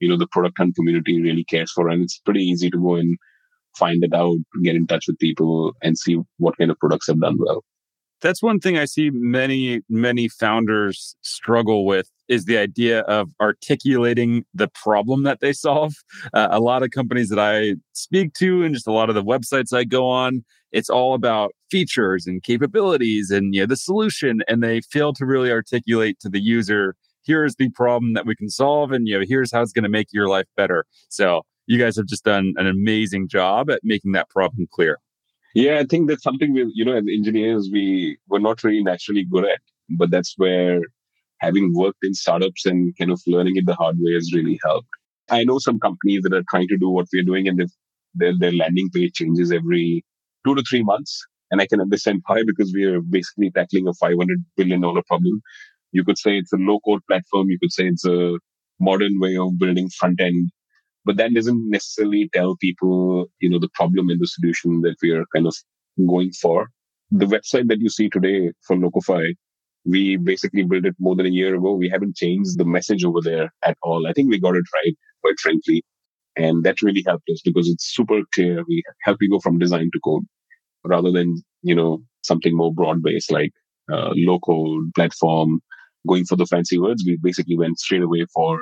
you 0.00 0.08
know, 0.08 0.18
the 0.18 0.26
Product 0.26 0.56
Hunt 0.58 0.74
community 0.74 1.20
really 1.22 1.44
cares 1.44 1.72
for. 1.72 1.88
And 1.88 2.02
it's 2.02 2.18
pretty 2.18 2.42
easy 2.42 2.70
to 2.70 2.78
go 2.78 2.96
and 2.96 3.16
find 3.78 4.02
it 4.04 4.12
out, 4.12 4.36
get 4.62 4.74
in 4.74 4.86
touch 4.86 5.06
with 5.06 5.18
people, 5.18 5.72
and 5.82 5.96
see 5.96 6.18
what 6.38 6.58
kind 6.58 6.70
of 6.70 6.78
products 6.78 7.06
have 7.06 7.20
done 7.20 7.36
well. 7.38 7.64
That's 8.20 8.42
one 8.42 8.60
thing 8.60 8.78
I 8.78 8.84
see 8.84 9.10
many, 9.12 9.80
many 9.88 10.28
founders 10.28 11.16
struggle 11.22 11.84
with 11.84 12.08
is 12.32 12.46
the 12.46 12.56
idea 12.56 13.00
of 13.00 13.30
articulating 13.40 14.44
the 14.54 14.68
problem 14.68 15.22
that 15.24 15.40
they 15.40 15.52
solve. 15.52 15.92
Uh, 16.32 16.48
a 16.50 16.60
lot 16.60 16.82
of 16.82 16.90
companies 16.90 17.28
that 17.28 17.38
I 17.38 17.74
speak 17.92 18.32
to 18.34 18.64
and 18.64 18.74
just 18.74 18.86
a 18.86 18.92
lot 18.92 19.10
of 19.10 19.14
the 19.14 19.22
websites 19.22 19.76
I 19.76 19.84
go 19.84 20.08
on, 20.08 20.42
it's 20.72 20.88
all 20.88 21.12
about 21.12 21.52
features 21.70 22.26
and 22.26 22.42
capabilities 22.42 23.30
and 23.30 23.54
you 23.54 23.60
know, 23.60 23.66
the 23.66 23.76
solution. 23.76 24.40
And 24.48 24.62
they 24.62 24.80
fail 24.80 25.12
to 25.12 25.26
really 25.26 25.52
articulate 25.52 26.18
to 26.20 26.30
the 26.30 26.40
user, 26.40 26.96
here's 27.22 27.56
the 27.56 27.68
problem 27.68 28.14
that 28.14 28.24
we 28.24 28.34
can 28.34 28.48
solve. 28.48 28.92
And 28.92 29.06
you 29.06 29.18
know, 29.18 29.24
here's 29.28 29.52
how 29.52 29.60
it's 29.60 29.72
going 29.72 29.84
to 29.84 29.90
make 29.90 30.08
your 30.10 30.28
life 30.28 30.46
better. 30.56 30.86
So 31.10 31.42
you 31.66 31.78
guys 31.78 31.96
have 31.96 32.06
just 32.06 32.24
done 32.24 32.54
an 32.56 32.66
amazing 32.66 33.28
job 33.28 33.70
at 33.70 33.80
making 33.84 34.12
that 34.12 34.30
problem 34.30 34.66
clear. 34.72 34.98
Yeah, 35.54 35.80
I 35.80 35.84
think 35.84 36.08
that's 36.08 36.22
something 36.22 36.54
we, 36.54 36.70
you 36.74 36.84
know, 36.84 36.96
as 36.96 37.04
engineers, 37.12 37.68
we 37.70 38.16
were 38.28 38.40
not 38.40 38.64
really 38.64 38.82
naturally 38.82 39.24
good 39.24 39.44
at, 39.44 39.60
but 39.90 40.10
that's 40.10 40.34
where 40.38 40.80
having 41.42 41.72
worked 41.74 42.02
in 42.02 42.14
startups 42.14 42.64
and 42.66 42.96
kind 42.98 43.10
of 43.10 43.20
learning 43.26 43.56
it 43.56 43.66
the 43.66 43.74
hard 43.74 43.96
way 43.98 44.14
has 44.14 44.32
really 44.32 44.58
helped. 44.64 44.88
I 45.30 45.44
know 45.44 45.58
some 45.58 45.78
companies 45.78 46.22
that 46.22 46.34
are 46.34 46.44
trying 46.50 46.68
to 46.68 46.78
do 46.78 46.88
what 46.90 47.06
we're 47.12 47.24
doing 47.24 47.48
and 47.48 47.68
their, 48.14 48.32
their 48.38 48.52
landing 48.52 48.88
page 48.94 49.12
changes 49.14 49.52
every 49.52 50.04
two 50.46 50.54
to 50.54 50.62
three 50.68 50.82
months. 50.82 51.20
And 51.50 51.60
I 51.60 51.66
can 51.66 51.80
understand 51.80 52.22
why, 52.26 52.42
because 52.46 52.72
we 52.74 52.84
are 52.84 53.00
basically 53.00 53.50
tackling 53.50 53.86
a 53.86 53.92
$500 53.92 54.26
billion 54.56 54.80
problem. 54.80 55.42
You 55.92 56.04
could 56.04 56.18
say 56.18 56.38
it's 56.38 56.52
a 56.52 56.56
low 56.56 56.80
code 56.86 57.02
platform. 57.06 57.48
You 57.50 57.58
could 57.58 57.72
say 57.72 57.88
it's 57.88 58.06
a 58.06 58.38
modern 58.80 59.20
way 59.20 59.36
of 59.36 59.58
building 59.58 59.90
front 59.98 60.20
end 60.20 60.50
but 61.04 61.16
that 61.16 61.34
doesn't 61.34 61.68
necessarily 61.68 62.28
tell 62.32 62.56
people, 62.56 63.26
you 63.40 63.50
know, 63.50 63.58
the 63.58 63.70
problem 63.74 64.08
and 64.08 64.20
the 64.20 64.26
solution 64.26 64.82
that 64.82 64.96
we 65.02 65.10
are 65.10 65.24
kind 65.34 65.46
of 65.46 65.54
going 66.06 66.32
for. 66.32 66.68
The 67.10 67.26
website 67.26 67.68
that 67.68 67.80
you 67.80 67.88
see 67.88 68.08
today 68.08 68.52
for 68.66 68.76
Locofy, 68.76 69.34
we 69.84 70.16
basically 70.16 70.62
built 70.62 70.84
it 70.84 70.94
more 70.98 71.16
than 71.16 71.26
a 71.26 71.30
year 71.30 71.54
ago. 71.54 71.74
We 71.74 71.88
haven't 71.88 72.16
changed 72.16 72.58
the 72.58 72.64
message 72.64 73.04
over 73.04 73.20
there 73.20 73.52
at 73.64 73.76
all. 73.82 74.06
I 74.06 74.12
think 74.12 74.30
we 74.30 74.38
got 74.38 74.56
it 74.56 74.64
right, 74.74 74.94
quite 75.22 75.38
frankly. 75.40 75.84
And 76.36 76.64
that 76.64 76.82
really 76.82 77.02
helped 77.06 77.28
us 77.30 77.42
because 77.44 77.68
it's 77.68 77.94
super 77.94 78.20
clear. 78.34 78.64
We 78.66 78.82
help 79.02 79.18
you 79.20 79.30
go 79.30 79.40
from 79.40 79.58
design 79.58 79.90
to 79.92 80.00
code 80.00 80.24
rather 80.84 81.10
than, 81.10 81.42
you 81.62 81.74
know, 81.74 82.02
something 82.22 82.56
more 82.56 82.72
broad 82.72 83.02
based 83.02 83.30
like 83.30 83.52
uh, 83.92 84.14
platform, 84.94 85.60
going 86.06 86.24
for 86.24 86.36
the 86.36 86.46
fancy 86.46 86.78
words. 86.78 87.04
We 87.06 87.18
basically 87.20 87.58
went 87.58 87.78
straight 87.78 88.02
away 88.02 88.26
for 88.32 88.58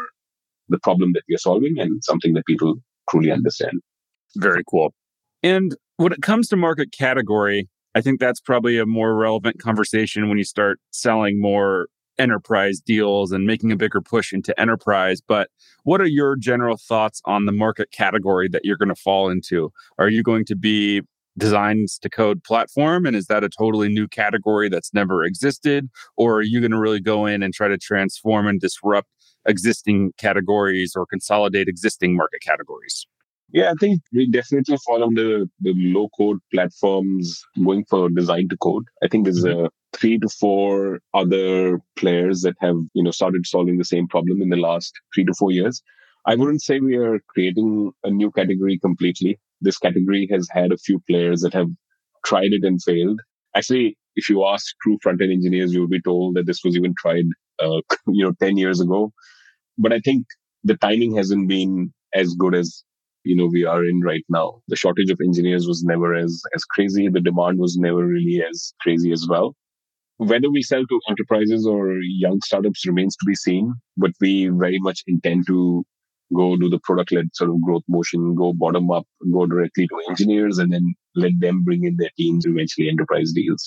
the 0.68 0.78
problem 0.78 1.12
that 1.12 1.22
we 1.28 1.35
are 1.35 1.38
solving 1.38 1.76
and 1.78 2.02
something 2.02 2.35
that 2.35 2.46
people 2.46 2.76
truly 3.11 3.30
understand. 3.30 3.80
Very 4.37 4.62
cool. 4.68 4.92
And 5.42 5.76
when 5.96 6.12
it 6.12 6.22
comes 6.22 6.48
to 6.48 6.56
market 6.56 6.92
category, 6.92 7.68
I 7.94 8.00
think 8.00 8.20
that's 8.20 8.40
probably 8.40 8.79
a 8.79 8.87
more 8.87 9.14
relevant 9.14 9.61
conversation 9.61 10.29
when 10.29 10.38
you 10.38 10.44
start 10.44 10.79
selling 10.90 11.40
more 11.40 11.88
enterprise 12.18 12.81
deals 12.81 13.33
and 13.33 13.46
making 13.46 13.72
a 13.72 13.76
bigger 13.76 14.00
push 14.00 14.33
into 14.33 14.59
enterprise. 14.61 15.20
But 15.20 15.48
what 15.85 16.00
are 16.00 16.07
your 16.07 16.37
general 16.37 16.76
thoughts 16.76 17.20
on 17.24 17.46
the 17.46 17.53
market 17.53 17.90
category 17.90 18.48
that 18.48 18.64
you're 18.64 18.76
going 18.76 18.90
to 18.90 18.94
fall 18.94 19.31
into? 19.31 19.72
Are 19.98 20.09
you 20.09 20.22
going 20.22 20.44
to 20.46 20.57
be 20.57 21.03
designs 21.38 21.98
to 21.98 22.11
code 22.11 22.44
platform? 22.44 23.07
And 23.07 23.16
is 23.16 23.26
that 23.26 23.42
a 23.42 23.48
totally 23.48 23.88
new 23.88 24.07
category 24.07 24.68
that's 24.68 24.92
never 24.92 25.24
existed? 25.24 25.88
Or 26.16 26.37
are 26.37 26.42
you 26.42 26.61
going 26.61 26.72
to 26.72 26.79
really 26.79 27.00
go 27.00 27.26
in 27.26 27.42
and 27.42 27.55
try 27.55 27.68
to 27.68 27.79
transform 27.79 28.46
and 28.46 28.61
disrupt 28.61 29.09
existing 29.46 30.12
categories 30.18 30.92
or 30.94 31.07
consolidate 31.07 31.68
existing 31.68 32.16
market 32.16 32.42
categories? 32.42 33.07
Yeah, 33.53 33.71
I 33.71 33.75
think 33.81 34.01
we 34.13 34.31
definitely 34.31 34.77
fall 34.87 35.03
on 35.03 35.15
the, 35.15 35.49
the 35.61 35.75
low 35.77 36.09
code 36.17 36.39
platforms 36.53 37.43
going 37.65 37.85
for 37.91 38.09
design 38.09 38.49
to 38.49 38.57
code. 38.59 38.85
I 39.03 39.09
think 39.09 39.25
there's 39.25 39.45
a 39.45 39.71
three 39.93 40.19
to 40.19 40.29
four 40.29 41.01
other 41.15 41.81
players 41.97 42.43
that 42.43 42.55
have, 42.61 42.77
you 42.95 43.03
know, 43.03 43.11
started 43.11 43.47
solving 43.47 43.77
the 43.77 43.85
same 43.85 44.07
problem 44.07 44.41
in 44.41 44.51
the 44.51 44.57
last 44.57 44.93
three 45.13 45.25
to 45.25 45.35
four 45.37 45.51
years. 45.51 45.83
I 46.27 46.37
wouldn't 46.37 46.63
say 46.63 46.79
we 46.79 46.97
are 46.97 47.19
creating 47.29 47.91
a 48.05 48.11
new 48.11 48.31
category 48.31 48.79
completely. 48.79 49.39
This 49.61 49.79
category 49.79 50.29
has 50.31 50.49
had 50.53 50.71
a 50.71 50.79
few 50.79 51.01
players 51.09 51.41
that 51.41 51.55
have 51.55 51.69
tried 52.25 52.53
it 52.53 52.63
and 52.63 52.81
failed. 52.81 53.21
Actually, 53.57 53.97
if 54.15 54.29
you 54.29 54.45
ask 54.47 54.77
true 54.83 54.99
front 55.03 55.23
end 55.23 55.33
engineers, 55.33 55.73
you'll 55.73 55.89
be 55.89 56.01
told 56.03 56.37
that 56.37 56.47
this 56.47 56.63
was 56.65 56.77
even 56.77 56.95
tried, 56.97 57.25
uh, 57.59 57.81
you 58.07 58.25
know, 58.25 58.33
10 58.41 58.59
years 58.59 58.81
ago. 58.81 59.13
But 59.77 59.93
I 59.93 59.99
think 59.99 60.27
the 60.63 60.77
timing 60.77 61.17
hasn't 61.17 61.49
been 61.49 61.93
as 62.15 62.35
good 62.35 62.55
as 62.55 62.85
you 63.24 63.37
know 63.37 63.46
we 63.46 63.64
are 63.64 63.85
in 63.85 64.00
right 64.00 64.24
now. 64.28 64.61
The 64.68 64.76
shortage 64.76 65.11
of 65.11 65.20
engineers 65.22 65.66
was 65.66 65.83
never 65.83 66.14
as 66.14 66.42
as 66.54 66.64
crazy. 66.64 67.09
The 67.09 67.20
demand 67.20 67.59
was 67.59 67.76
never 67.76 68.04
really 68.06 68.42
as 68.48 68.72
crazy 68.80 69.12
as 69.12 69.26
well. 69.28 69.54
Whether 70.18 70.50
we 70.50 70.62
sell 70.62 70.85
to 70.87 71.00
enterprises 71.09 71.66
or 71.66 71.98
young 72.02 72.40
startups 72.44 72.87
remains 72.87 73.16
to 73.16 73.24
be 73.26 73.35
seen 73.35 73.72
but 73.96 74.11
we 74.20 74.48
very 74.48 74.78
much 74.78 75.02
intend 75.06 75.46
to 75.46 75.85
go 76.35 76.56
do 76.56 76.68
the 76.68 76.78
product 76.85 77.12
led 77.12 77.28
sort 77.35 77.50
of 77.50 77.61
growth 77.62 77.83
motion 77.88 78.35
go 78.35 78.52
bottom 78.52 78.90
up 78.90 79.06
go 79.33 79.46
directly 79.46 79.87
to 79.88 80.02
engineers 80.09 80.59
and 80.59 80.72
then 80.72 80.94
let 81.14 81.33
them 81.40 81.62
bring 81.64 81.85
in 81.85 81.96
their 81.98 82.11
teams 82.16 82.46
eventually 82.46 82.88
enterprise 82.88 83.33
deals. 83.33 83.64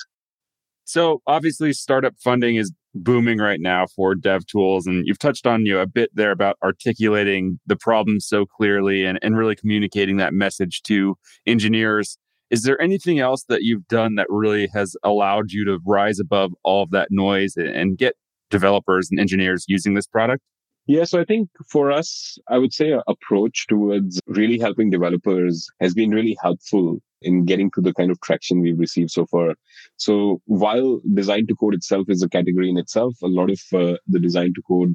So 0.85 1.21
obviously 1.27 1.73
startup 1.73 2.15
funding 2.23 2.55
is 2.55 2.71
booming 2.95 3.39
right 3.39 3.59
now 3.59 3.85
for 3.95 4.15
dev 4.15 4.45
tools. 4.45 4.85
And 4.85 5.05
you've 5.07 5.19
touched 5.19 5.47
on 5.47 5.65
you 5.65 5.73
know, 5.73 5.81
a 5.81 5.87
bit 5.87 6.09
there 6.13 6.31
about 6.31 6.57
articulating 6.63 7.59
the 7.65 7.75
problem 7.75 8.19
so 8.19 8.45
clearly 8.45 9.05
and, 9.05 9.19
and 9.21 9.37
really 9.37 9.55
communicating 9.55 10.17
that 10.17 10.33
message 10.33 10.81
to 10.83 11.15
engineers. 11.45 12.17
Is 12.49 12.63
there 12.63 12.79
anything 12.81 13.19
else 13.19 13.45
that 13.49 13.63
you've 13.63 13.87
done 13.87 14.15
that 14.15 14.27
really 14.29 14.69
has 14.73 14.95
allowed 15.03 15.51
you 15.51 15.65
to 15.65 15.79
rise 15.85 16.19
above 16.19 16.51
all 16.63 16.83
of 16.83 16.91
that 16.91 17.07
noise 17.09 17.55
and 17.57 17.97
get 17.97 18.15
developers 18.51 19.07
and 19.09 19.19
engineers 19.19 19.65
using 19.67 19.95
this 19.95 20.05
product? 20.05 20.43
Yeah, 20.85 21.05
so 21.05 21.19
I 21.19 21.23
think 21.25 21.49
for 21.69 21.91
us, 21.91 22.37
I 22.49 22.57
would 22.57 22.73
say 22.73 22.91
our 22.91 23.03
approach 23.07 23.67
towards 23.67 24.19
really 24.27 24.59
helping 24.59 24.89
developers 24.89 25.69
has 25.79 25.93
been 25.93 26.11
really 26.11 26.37
helpful 26.41 26.99
in 27.21 27.45
getting 27.45 27.71
to 27.71 27.81
the 27.81 27.93
kind 27.93 28.11
of 28.11 28.19
traction 28.19 28.59
we've 28.59 28.77
received 28.79 29.11
so 29.11 29.25
far. 29.25 29.55
So 29.95 30.41
while 30.45 30.99
design 31.13 31.47
to 31.47 31.55
code 31.55 31.73
itself 31.73 32.09
is 32.09 32.21
a 32.21 32.27
category 32.27 32.69
in 32.69 32.77
itself, 32.77 33.15
a 33.23 33.27
lot 33.27 33.49
of 33.49 33.61
uh, 33.73 33.97
the 34.07 34.19
design 34.19 34.53
to 34.55 34.61
code 34.61 34.93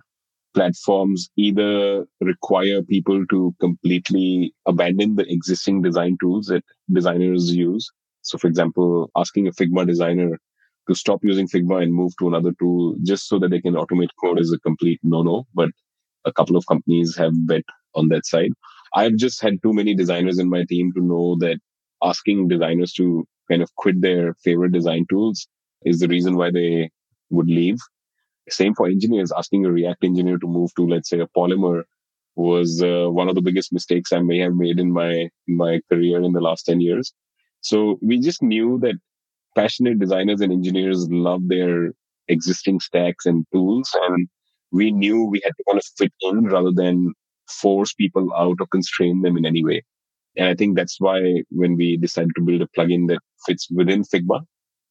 platforms 0.53 1.31
either 1.37 2.05
require 2.21 2.83
people 2.83 3.25
to 3.31 3.55
completely 3.59 4.55
abandon 4.67 5.15
the 5.15 5.31
existing 5.33 5.81
design 5.81 6.19
tools 6.21 6.47
that 6.47 6.65
designers 6.93 7.55
use. 7.55 7.91
So 8.23 8.37
for 8.37 8.47
example, 8.47 9.11
asking 9.17 9.47
a 9.47 9.53
Figma 9.53 9.87
designer 9.87 10.39
to 10.89 10.95
stop 10.95 11.21
using 11.23 11.49
Figma 11.49 11.83
and 11.83 11.93
move 11.95 12.13
to 12.19 12.29
another 12.29 12.53
tool 12.59 12.97
just 13.03 13.29
so 13.29 13.39
that 13.39 13.51
they 13.51 13.61
can 13.61 13.75
automate 13.75 14.11
code 14.21 14.41
is 14.41 14.53
a 14.53 14.59
complete 14.61 15.01
no-no. 15.03 15.47
But 15.55 15.71
a 16.25 16.33
couple 16.33 16.57
of 16.57 16.67
companies 16.67 17.17
have 17.17 17.33
bet 17.47 17.65
on 17.95 18.09
that 18.09 18.27
side. 18.27 18.53
I've 18.95 19.17
just 19.17 19.43
had 19.43 19.63
too 19.63 19.73
many 19.73 19.95
designers 19.95 20.39
in 20.39 20.49
my 20.49 20.65
team 20.69 20.93
to 20.95 21.03
know 21.03 21.37
that 21.41 21.59
asking 22.03 22.49
designers 22.49 22.93
to 22.95 23.27
kind 23.51 23.63
of 23.63 23.75
quit 23.77 24.01
their 24.01 24.35
favorite 24.45 24.73
design 24.73 25.07
tools 25.11 25.47
is 25.85 26.01
the 26.01 26.09
reason 26.09 26.37
why 26.37 26.51
they 26.51 26.91
would 27.31 27.49
leave. 27.49 27.79
Same 28.49 28.75
for 28.75 28.87
engineers, 28.87 29.33
asking 29.37 29.67
a 29.67 29.73
React 29.73 30.05
engineer 30.05 30.39
to 30.39 30.47
move 30.47 30.71
to, 30.77 30.87
let's 30.87 31.11
say, 31.11 31.21
a 31.21 31.27
Polymer 31.27 31.83
was 32.37 32.83
uh, 32.83 33.09
one 33.11 33.29
of 33.29 33.35
the 33.35 33.43
biggest 33.43 33.73
mistakes 33.73 34.13
I 34.13 34.21
may 34.21 34.39
have 34.39 34.55
made 34.55 34.79
in 34.79 34.93
my 34.93 35.29
in 35.49 35.57
my 35.57 35.81
career 35.91 36.23
in 36.23 36.33
the 36.33 36.41
last 36.41 36.63
10 36.65 36.81
years. 36.81 37.13
So 37.61 37.99
we 38.01 38.21
just 38.21 38.43
knew 38.43 38.79
that 38.81 38.95
passionate 39.57 39.99
designers 39.99 40.41
and 40.41 40.53
engineers 40.53 41.09
love 41.11 41.49
their 41.49 41.93
existing 42.29 42.81
stacks 42.81 43.27
and 43.27 43.45
tools. 43.53 43.91
And 44.09 44.29
we 44.73 44.93
knew 44.93 45.25
we 45.25 45.41
had 45.45 45.53
to 45.57 45.65
kind 45.69 45.79
of 45.79 45.85
fit 45.97 46.13
in 46.21 46.45
rather 46.47 46.73
than 46.73 47.15
force 47.49 47.93
people 47.95 48.33
out 48.35 48.59
or 48.61 48.67
constrain 48.67 49.23
them 49.23 49.37
in 49.37 49.47
any 49.47 49.65
way. 49.65 49.83
And 50.37 50.49
I 50.49 50.55
think 50.55 50.77
that's 50.77 51.01
why 51.01 51.43
when 51.51 51.77
we 51.77 51.97
decided 51.97 52.33
to 52.37 52.43
build 52.43 52.63
a 52.63 52.69
plugin 52.69 53.09
that 53.09 53.21
fits 53.47 53.69
within 53.71 54.05
Figma, 54.05 54.41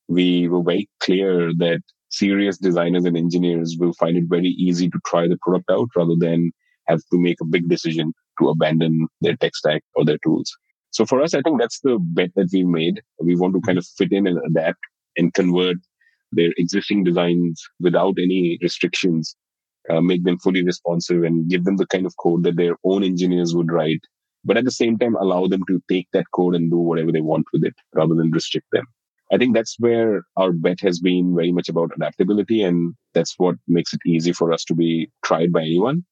we 0.07 0.47
were 0.47 0.63
very 0.63 0.89
clear 0.99 1.51
that 1.57 1.81
serious 2.09 2.57
designers 2.57 3.05
and 3.05 3.17
engineers 3.17 3.77
will 3.79 3.93
find 3.93 4.17
it 4.17 4.25
very 4.27 4.49
easy 4.49 4.89
to 4.89 4.99
try 5.05 5.27
the 5.27 5.37
product 5.41 5.69
out 5.69 5.89
rather 5.95 6.15
than 6.17 6.51
have 6.87 7.01
to 7.11 7.19
make 7.19 7.37
a 7.41 7.45
big 7.45 7.67
decision 7.69 8.13
to 8.39 8.49
abandon 8.49 9.07
their 9.21 9.35
tech 9.35 9.55
stack 9.55 9.83
or 9.95 10.05
their 10.05 10.17
tools. 10.23 10.51
So 10.97 11.05
for 11.05 11.21
us, 11.21 11.33
I 11.35 11.41
think 11.41 11.59
that's 11.59 11.79
the 11.81 11.99
bet 12.01 12.31
that 12.35 12.49
we 12.51 12.63
made. 12.63 13.01
We 13.19 13.35
want 13.35 13.53
to 13.53 13.61
kind 13.61 13.77
of 13.77 13.85
fit 13.85 14.11
in 14.11 14.25
and 14.25 14.39
adapt 14.49 14.79
and 15.15 15.33
convert 15.33 15.77
their 16.31 16.51
existing 16.57 17.03
designs 17.03 17.63
without 17.79 18.15
any 18.19 18.57
restrictions, 18.63 19.35
uh, 19.91 20.01
make 20.01 20.23
them 20.23 20.39
fully 20.39 20.63
responsive 20.63 21.23
and 21.23 21.49
give 21.49 21.65
them 21.65 21.77
the 21.77 21.85
kind 21.85 22.07
of 22.07 22.17
code 22.17 22.43
that 22.45 22.57
their 22.57 22.75
own 22.83 23.03
engineers 23.03 23.55
would 23.55 23.71
write 23.71 24.01
but 24.47 24.57
at 24.57 24.65
the 24.65 24.71
same 24.71 24.97
time 24.97 25.15
allow 25.15 25.45
them 25.45 25.61
to 25.67 25.81
take 25.89 26.07
that 26.13 26.31
code 26.33 26.55
and 26.55 26.71
do 26.71 26.77
whatever 26.77 27.11
they 27.11 27.21
want 27.21 27.45
with 27.51 27.63
it 27.63 27.75
rather 27.93 28.15
than 28.15 28.31
restrict 28.31 28.67
them. 28.71 28.85
I 29.31 29.37
think 29.37 29.53
that's 29.53 29.75
where 29.77 30.23
our 30.37 30.53
bet 30.53 30.79
has 30.81 30.99
been 30.99 31.35
very 31.35 31.51
much 31.51 31.67
about 31.67 31.91
adaptability. 31.95 32.63
And 32.63 32.95
that's 33.13 33.35
what 33.37 33.55
makes 33.67 33.93
it 33.93 33.99
easy 34.05 34.31
for 34.31 34.53
us 34.53 34.63
to 34.65 34.73
be 34.73 35.11
tried 35.25 35.51
by 35.51 35.63
anyone. 35.63 36.05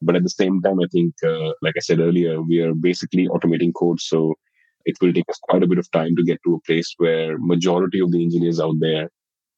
But 0.00 0.16
at 0.16 0.22
the 0.22 0.30
same 0.30 0.60
time, 0.62 0.80
I 0.80 0.86
think, 0.92 1.14
uh, 1.24 1.52
like 1.62 1.74
I 1.76 1.80
said 1.80 2.00
earlier, 2.00 2.40
we 2.40 2.60
are 2.60 2.74
basically 2.74 3.28
automating 3.28 3.72
code. 3.74 4.00
So 4.00 4.34
it 4.84 4.96
will 5.00 5.12
take 5.12 5.28
us 5.28 5.38
quite 5.42 5.62
a 5.62 5.66
bit 5.66 5.78
of 5.78 5.90
time 5.90 6.14
to 6.16 6.24
get 6.24 6.40
to 6.44 6.54
a 6.54 6.60
place 6.60 6.94
where 6.98 7.36
majority 7.38 8.00
of 8.00 8.12
the 8.12 8.22
engineers 8.22 8.60
out 8.60 8.76
there 8.78 9.10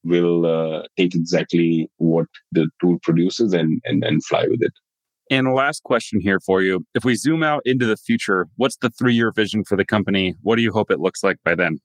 will 0.02 0.46
uh, 0.46 0.82
take 0.96 1.14
exactly 1.14 1.90
what 1.98 2.26
the 2.52 2.68
tool 2.80 2.98
produces 3.02 3.52
and, 3.52 3.80
and, 3.84 4.02
and 4.02 4.24
fly 4.24 4.46
with 4.48 4.62
it. 4.62 4.72
And 5.30 5.54
last 5.54 5.84
question 5.84 6.20
here 6.20 6.40
for 6.40 6.62
you. 6.62 6.84
If 6.94 7.04
we 7.04 7.14
zoom 7.14 7.44
out 7.44 7.62
into 7.64 7.86
the 7.86 7.96
future, 7.96 8.48
what's 8.56 8.76
the 8.78 8.90
three 8.90 9.14
year 9.14 9.30
vision 9.30 9.62
for 9.64 9.76
the 9.76 9.84
company? 9.84 10.34
What 10.42 10.56
do 10.56 10.62
you 10.62 10.72
hope 10.72 10.90
it 10.90 10.98
looks 10.98 11.22
like 11.22 11.36
by 11.44 11.54
then? 11.54 11.78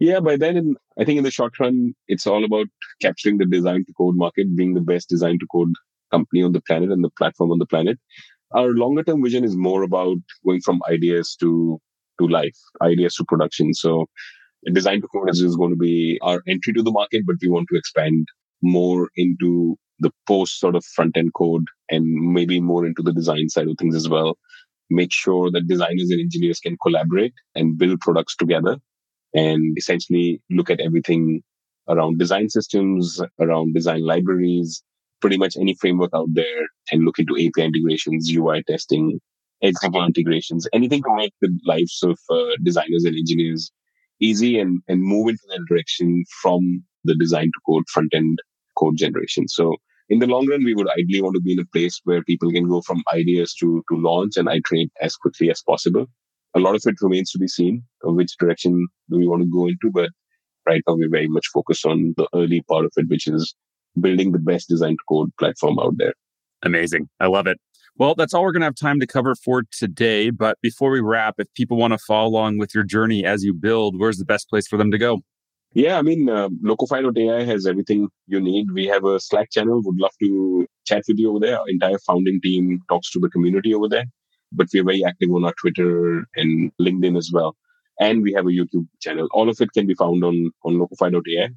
Yeah, 0.00 0.20
by 0.20 0.36
then, 0.36 0.56
in, 0.56 0.76
I 0.98 1.04
think 1.04 1.18
in 1.18 1.24
the 1.24 1.30
short 1.30 1.58
run, 1.58 1.94
it's 2.08 2.26
all 2.26 2.44
about 2.44 2.66
capturing 3.00 3.38
the 3.38 3.46
design 3.46 3.84
to 3.86 3.92
code 3.94 4.16
market, 4.16 4.54
being 4.56 4.74
the 4.74 4.80
best 4.80 5.08
design 5.08 5.38
to 5.38 5.46
code 5.46 5.72
company 6.10 6.42
on 6.42 6.52
the 6.52 6.60
planet 6.62 6.90
and 6.90 7.04
the 7.04 7.10
platform 7.18 7.50
on 7.52 7.58
the 7.58 7.66
planet. 7.66 7.98
Our 8.54 8.70
longer 8.70 9.04
term 9.04 9.22
vision 9.22 9.44
is 9.44 9.56
more 9.56 9.82
about 9.82 10.18
going 10.44 10.60
from 10.62 10.80
ideas 10.90 11.36
to 11.40 11.80
to 12.20 12.28
life, 12.28 12.58
ideas 12.82 13.14
to 13.16 13.24
production. 13.24 13.72
So 13.74 14.06
design 14.72 15.00
to 15.00 15.08
code 15.08 15.30
is 15.30 15.56
going 15.56 15.70
to 15.70 15.76
be 15.76 16.18
our 16.22 16.42
entry 16.46 16.72
to 16.74 16.82
the 16.82 16.90
market, 16.90 17.24
but 17.26 17.36
we 17.40 17.48
want 17.48 17.68
to 17.70 17.78
expand 17.78 18.28
more 18.62 19.08
into 19.16 19.76
the 20.00 20.10
post 20.26 20.60
sort 20.60 20.76
of 20.76 20.84
front 20.84 21.16
end 21.16 21.32
code 21.34 21.66
and 21.90 22.04
maybe 22.06 22.60
more 22.60 22.86
into 22.86 23.02
the 23.02 23.12
design 23.12 23.48
side 23.48 23.68
of 23.68 23.76
things 23.78 23.94
as 23.94 24.08
well. 24.08 24.36
Make 24.90 25.12
sure 25.12 25.50
that 25.52 25.68
designers 25.68 26.10
and 26.10 26.20
engineers 26.20 26.60
can 26.60 26.76
collaborate 26.82 27.34
and 27.54 27.78
build 27.78 28.00
products 28.00 28.36
together 28.36 28.78
and 29.34 29.76
essentially 29.78 30.42
look 30.50 30.70
at 30.70 30.80
everything 30.80 31.42
around 31.88 32.18
design 32.18 32.48
systems, 32.48 33.20
around 33.40 33.74
design 33.74 34.04
libraries, 34.04 34.82
pretty 35.20 35.36
much 35.36 35.56
any 35.56 35.74
framework 35.74 36.10
out 36.14 36.28
there 36.32 36.66
and 36.90 37.04
look 37.04 37.18
into 37.18 37.34
API 37.34 37.66
integrations, 37.66 38.30
UI 38.32 38.62
testing, 38.64 39.20
XDB 39.62 40.06
integrations, 40.06 40.66
anything 40.72 41.02
to 41.02 41.14
make 41.14 41.34
the 41.40 41.50
lives 41.66 42.00
of 42.02 42.18
uh, 42.30 42.56
designers 42.62 43.04
and 43.04 43.16
engineers 43.16 43.70
easy 44.20 44.58
and, 44.58 44.82
and 44.88 45.02
move 45.02 45.28
into 45.28 45.42
that 45.48 45.64
direction 45.68 46.24
from 46.42 46.82
the 47.04 47.14
design 47.14 47.46
to 47.46 47.60
code 47.66 47.84
front 47.88 48.12
end 48.14 48.38
code 48.78 48.96
generation. 48.96 49.48
So 49.48 49.76
in 50.08 50.18
the 50.18 50.26
long 50.26 50.46
run, 50.48 50.64
we 50.64 50.74
would 50.74 50.88
ideally 50.90 51.22
want 51.22 51.34
to 51.36 51.40
be 51.40 51.52
in 51.52 51.60
a 51.60 51.66
place 51.66 52.00
where 52.04 52.22
people 52.24 52.50
can 52.50 52.68
go 52.68 52.82
from 52.82 53.02
ideas 53.14 53.54
to, 53.60 53.82
to 53.90 53.96
launch 53.96 54.36
and 54.36 54.48
iterate 54.48 54.90
as 55.00 55.16
quickly 55.16 55.50
as 55.50 55.62
possible. 55.62 56.06
A 56.54 56.58
lot 56.58 56.74
of 56.74 56.82
it 56.84 56.96
remains 57.00 57.30
to 57.30 57.38
be 57.38 57.46
seen 57.46 57.84
which 58.02 58.36
direction 58.38 58.88
do 59.08 59.18
we 59.18 59.28
want 59.28 59.42
to 59.42 59.50
go 59.50 59.66
into, 59.66 59.90
but 59.92 60.10
right 60.66 60.82
now 60.86 60.94
we're 60.94 61.08
very 61.08 61.28
much 61.28 61.46
focused 61.54 61.86
on 61.86 62.14
the 62.16 62.26
early 62.34 62.62
part 62.62 62.84
of 62.84 62.92
it, 62.96 63.08
which 63.08 63.28
is 63.28 63.54
building 63.98 64.32
the 64.32 64.38
best 64.38 64.68
designed 64.68 64.98
code 65.08 65.30
platform 65.38 65.78
out 65.78 65.94
there. 65.96 66.14
Amazing. 66.62 67.08
I 67.18 67.26
love 67.26 67.46
it. 67.46 67.58
Well, 67.96 68.14
that's 68.14 68.32
all 68.32 68.42
we're 68.42 68.52
going 68.52 68.60
to 68.60 68.66
have 68.66 68.76
time 68.76 69.00
to 69.00 69.06
cover 69.06 69.34
for 69.34 69.62
today. 69.72 70.30
But 70.30 70.58
before 70.62 70.90
we 70.90 71.00
wrap, 71.00 71.34
if 71.38 71.52
people 71.54 71.76
want 71.76 71.92
to 71.92 71.98
follow 71.98 72.28
along 72.28 72.58
with 72.58 72.74
your 72.74 72.84
journey 72.84 73.24
as 73.24 73.44
you 73.44 73.52
build, 73.52 73.98
where's 73.98 74.18
the 74.18 74.24
best 74.24 74.48
place 74.48 74.66
for 74.66 74.76
them 74.76 74.90
to 74.90 74.98
go? 74.98 75.20
Yeah, 75.72 75.98
I 75.98 76.02
mean, 76.02 76.28
uh, 76.28 76.48
Locofy.ai 76.64 77.44
has 77.44 77.64
everything 77.64 78.08
you 78.26 78.40
need. 78.40 78.72
We 78.72 78.86
have 78.86 79.04
a 79.04 79.20
Slack 79.20 79.50
channel. 79.52 79.80
Would 79.84 80.00
love 80.00 80.12
to 80.20 80.66
chat 80.84 81.04
with 81.06 81.18
you 81.18 81.30
over 81.30 81.38
there. 81.38 81.58
Our 81.58 81.68
entire 81.68 81.98
founding 81.98 82.40
team 82.40 82.80
talks 82.88 83.10
to 83.12 83.20
the 83.20 83.28
community 83.28 83.72
over 83.72 83.88
there. 83.88 84.06
But 84.52 84.66
we're 84.74 84.82
very 84.82 85.04
active 85.04 85.30
on 85.30 85.44
our 85.44 85.54
Twitter 85.60 86.24
and 86.34 86.72
LinkedIn 86.80 87.16
as 87.16 87.30
well. 87.32 87.54
And 88.00 88.22
we 88.22 88.32
have 88.32 88.46
a 88.46 88.50
YouTube 88.50 88.88
channel. 89.00 89.28
All 89.32 89.48
of 89.48 89.60
it 89.60 89.72
can 89.72 89.86
be 89.86 89.94
found 89.94 90.24
on, 90.24 90.50
on 90.64 90.74
Locofy.ai. 90.74 91.50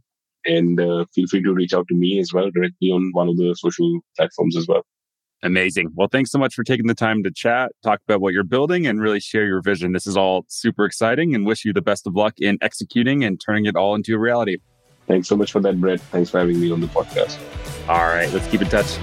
And 0.46 0.80
uh, 0.80 1.06
feel 1.14 1.28
free 1.28 1.42
to 1.44 1.54
reach 1.54 1.74
out 1.74 1.88
to 1.88 1.96
me 1.96 2.20
as 2.20 2.34
well 2.34 2.50
directly 2.52 2.90
on 2.90 3.12
one 3.14 3.30
of 3.30 3.38
the 3.38 3.56
social 3.58 4.00
platforms 4.18 4.58
as 4.58 4.68
well. 4.68 4.84
Amazing. 5.44 5.92
Well, 5.94 6.08
thanks 6.10 6.32
so 6.32 6.40
much 6.40 6.56
for 6.56 6.64
taking 6.64 6.88
the 6.88 6.94
time 6.94 7.22
to 7.24 7.32
chat, 7.32 7.74
talk 7.84 8.00
about 8.08 8.22
what 8.22 8.34
you're 8.34 8.46
building, 8.46 8.88
and 8.88 9.02
really 9.02 9.20
share 9.20 9.46
your 9.46 9.62
vision. 9.62 9.92
This 9.92 10.08
is 10.08 10.16
all 10.16 10.46
super 10.48 10.86
exciting 10.86 11.36
and 11.36 11.46
wish 11.46 11.66
you 11.66 11.74
the 11.74 11.82
best 11.82 12.08
of 12.08 12.16
luck 12.16 12.36
in 12.40 12.58
executing 12.62 13.26
and 13.26 13.42
turning 13.46 13.66
it 13.66 13.76
all 13.76 13.94
into 13.94 14.16
a 14.16 14.20
reality. 14.20 14.58
Thanks 15.06 15.28
so 15.28 15.36
much 15.36 15.52
for 15.52 15.60
that, 15.60 15.80
Brett. 15.82 16.00
Thanks 16.00 16.30
for 16.30 16.40
having 16.40 16.62
me 16.62 16.72
on 16.72 16.80
the 16.80 16.88
podcast. 16.88 17.38
All 17.90 18.06
right, 18.06 18.32
let's 18.32 18.48
keep 18.48 18.62
in 18.62 18.70
touch. 18.70 18.98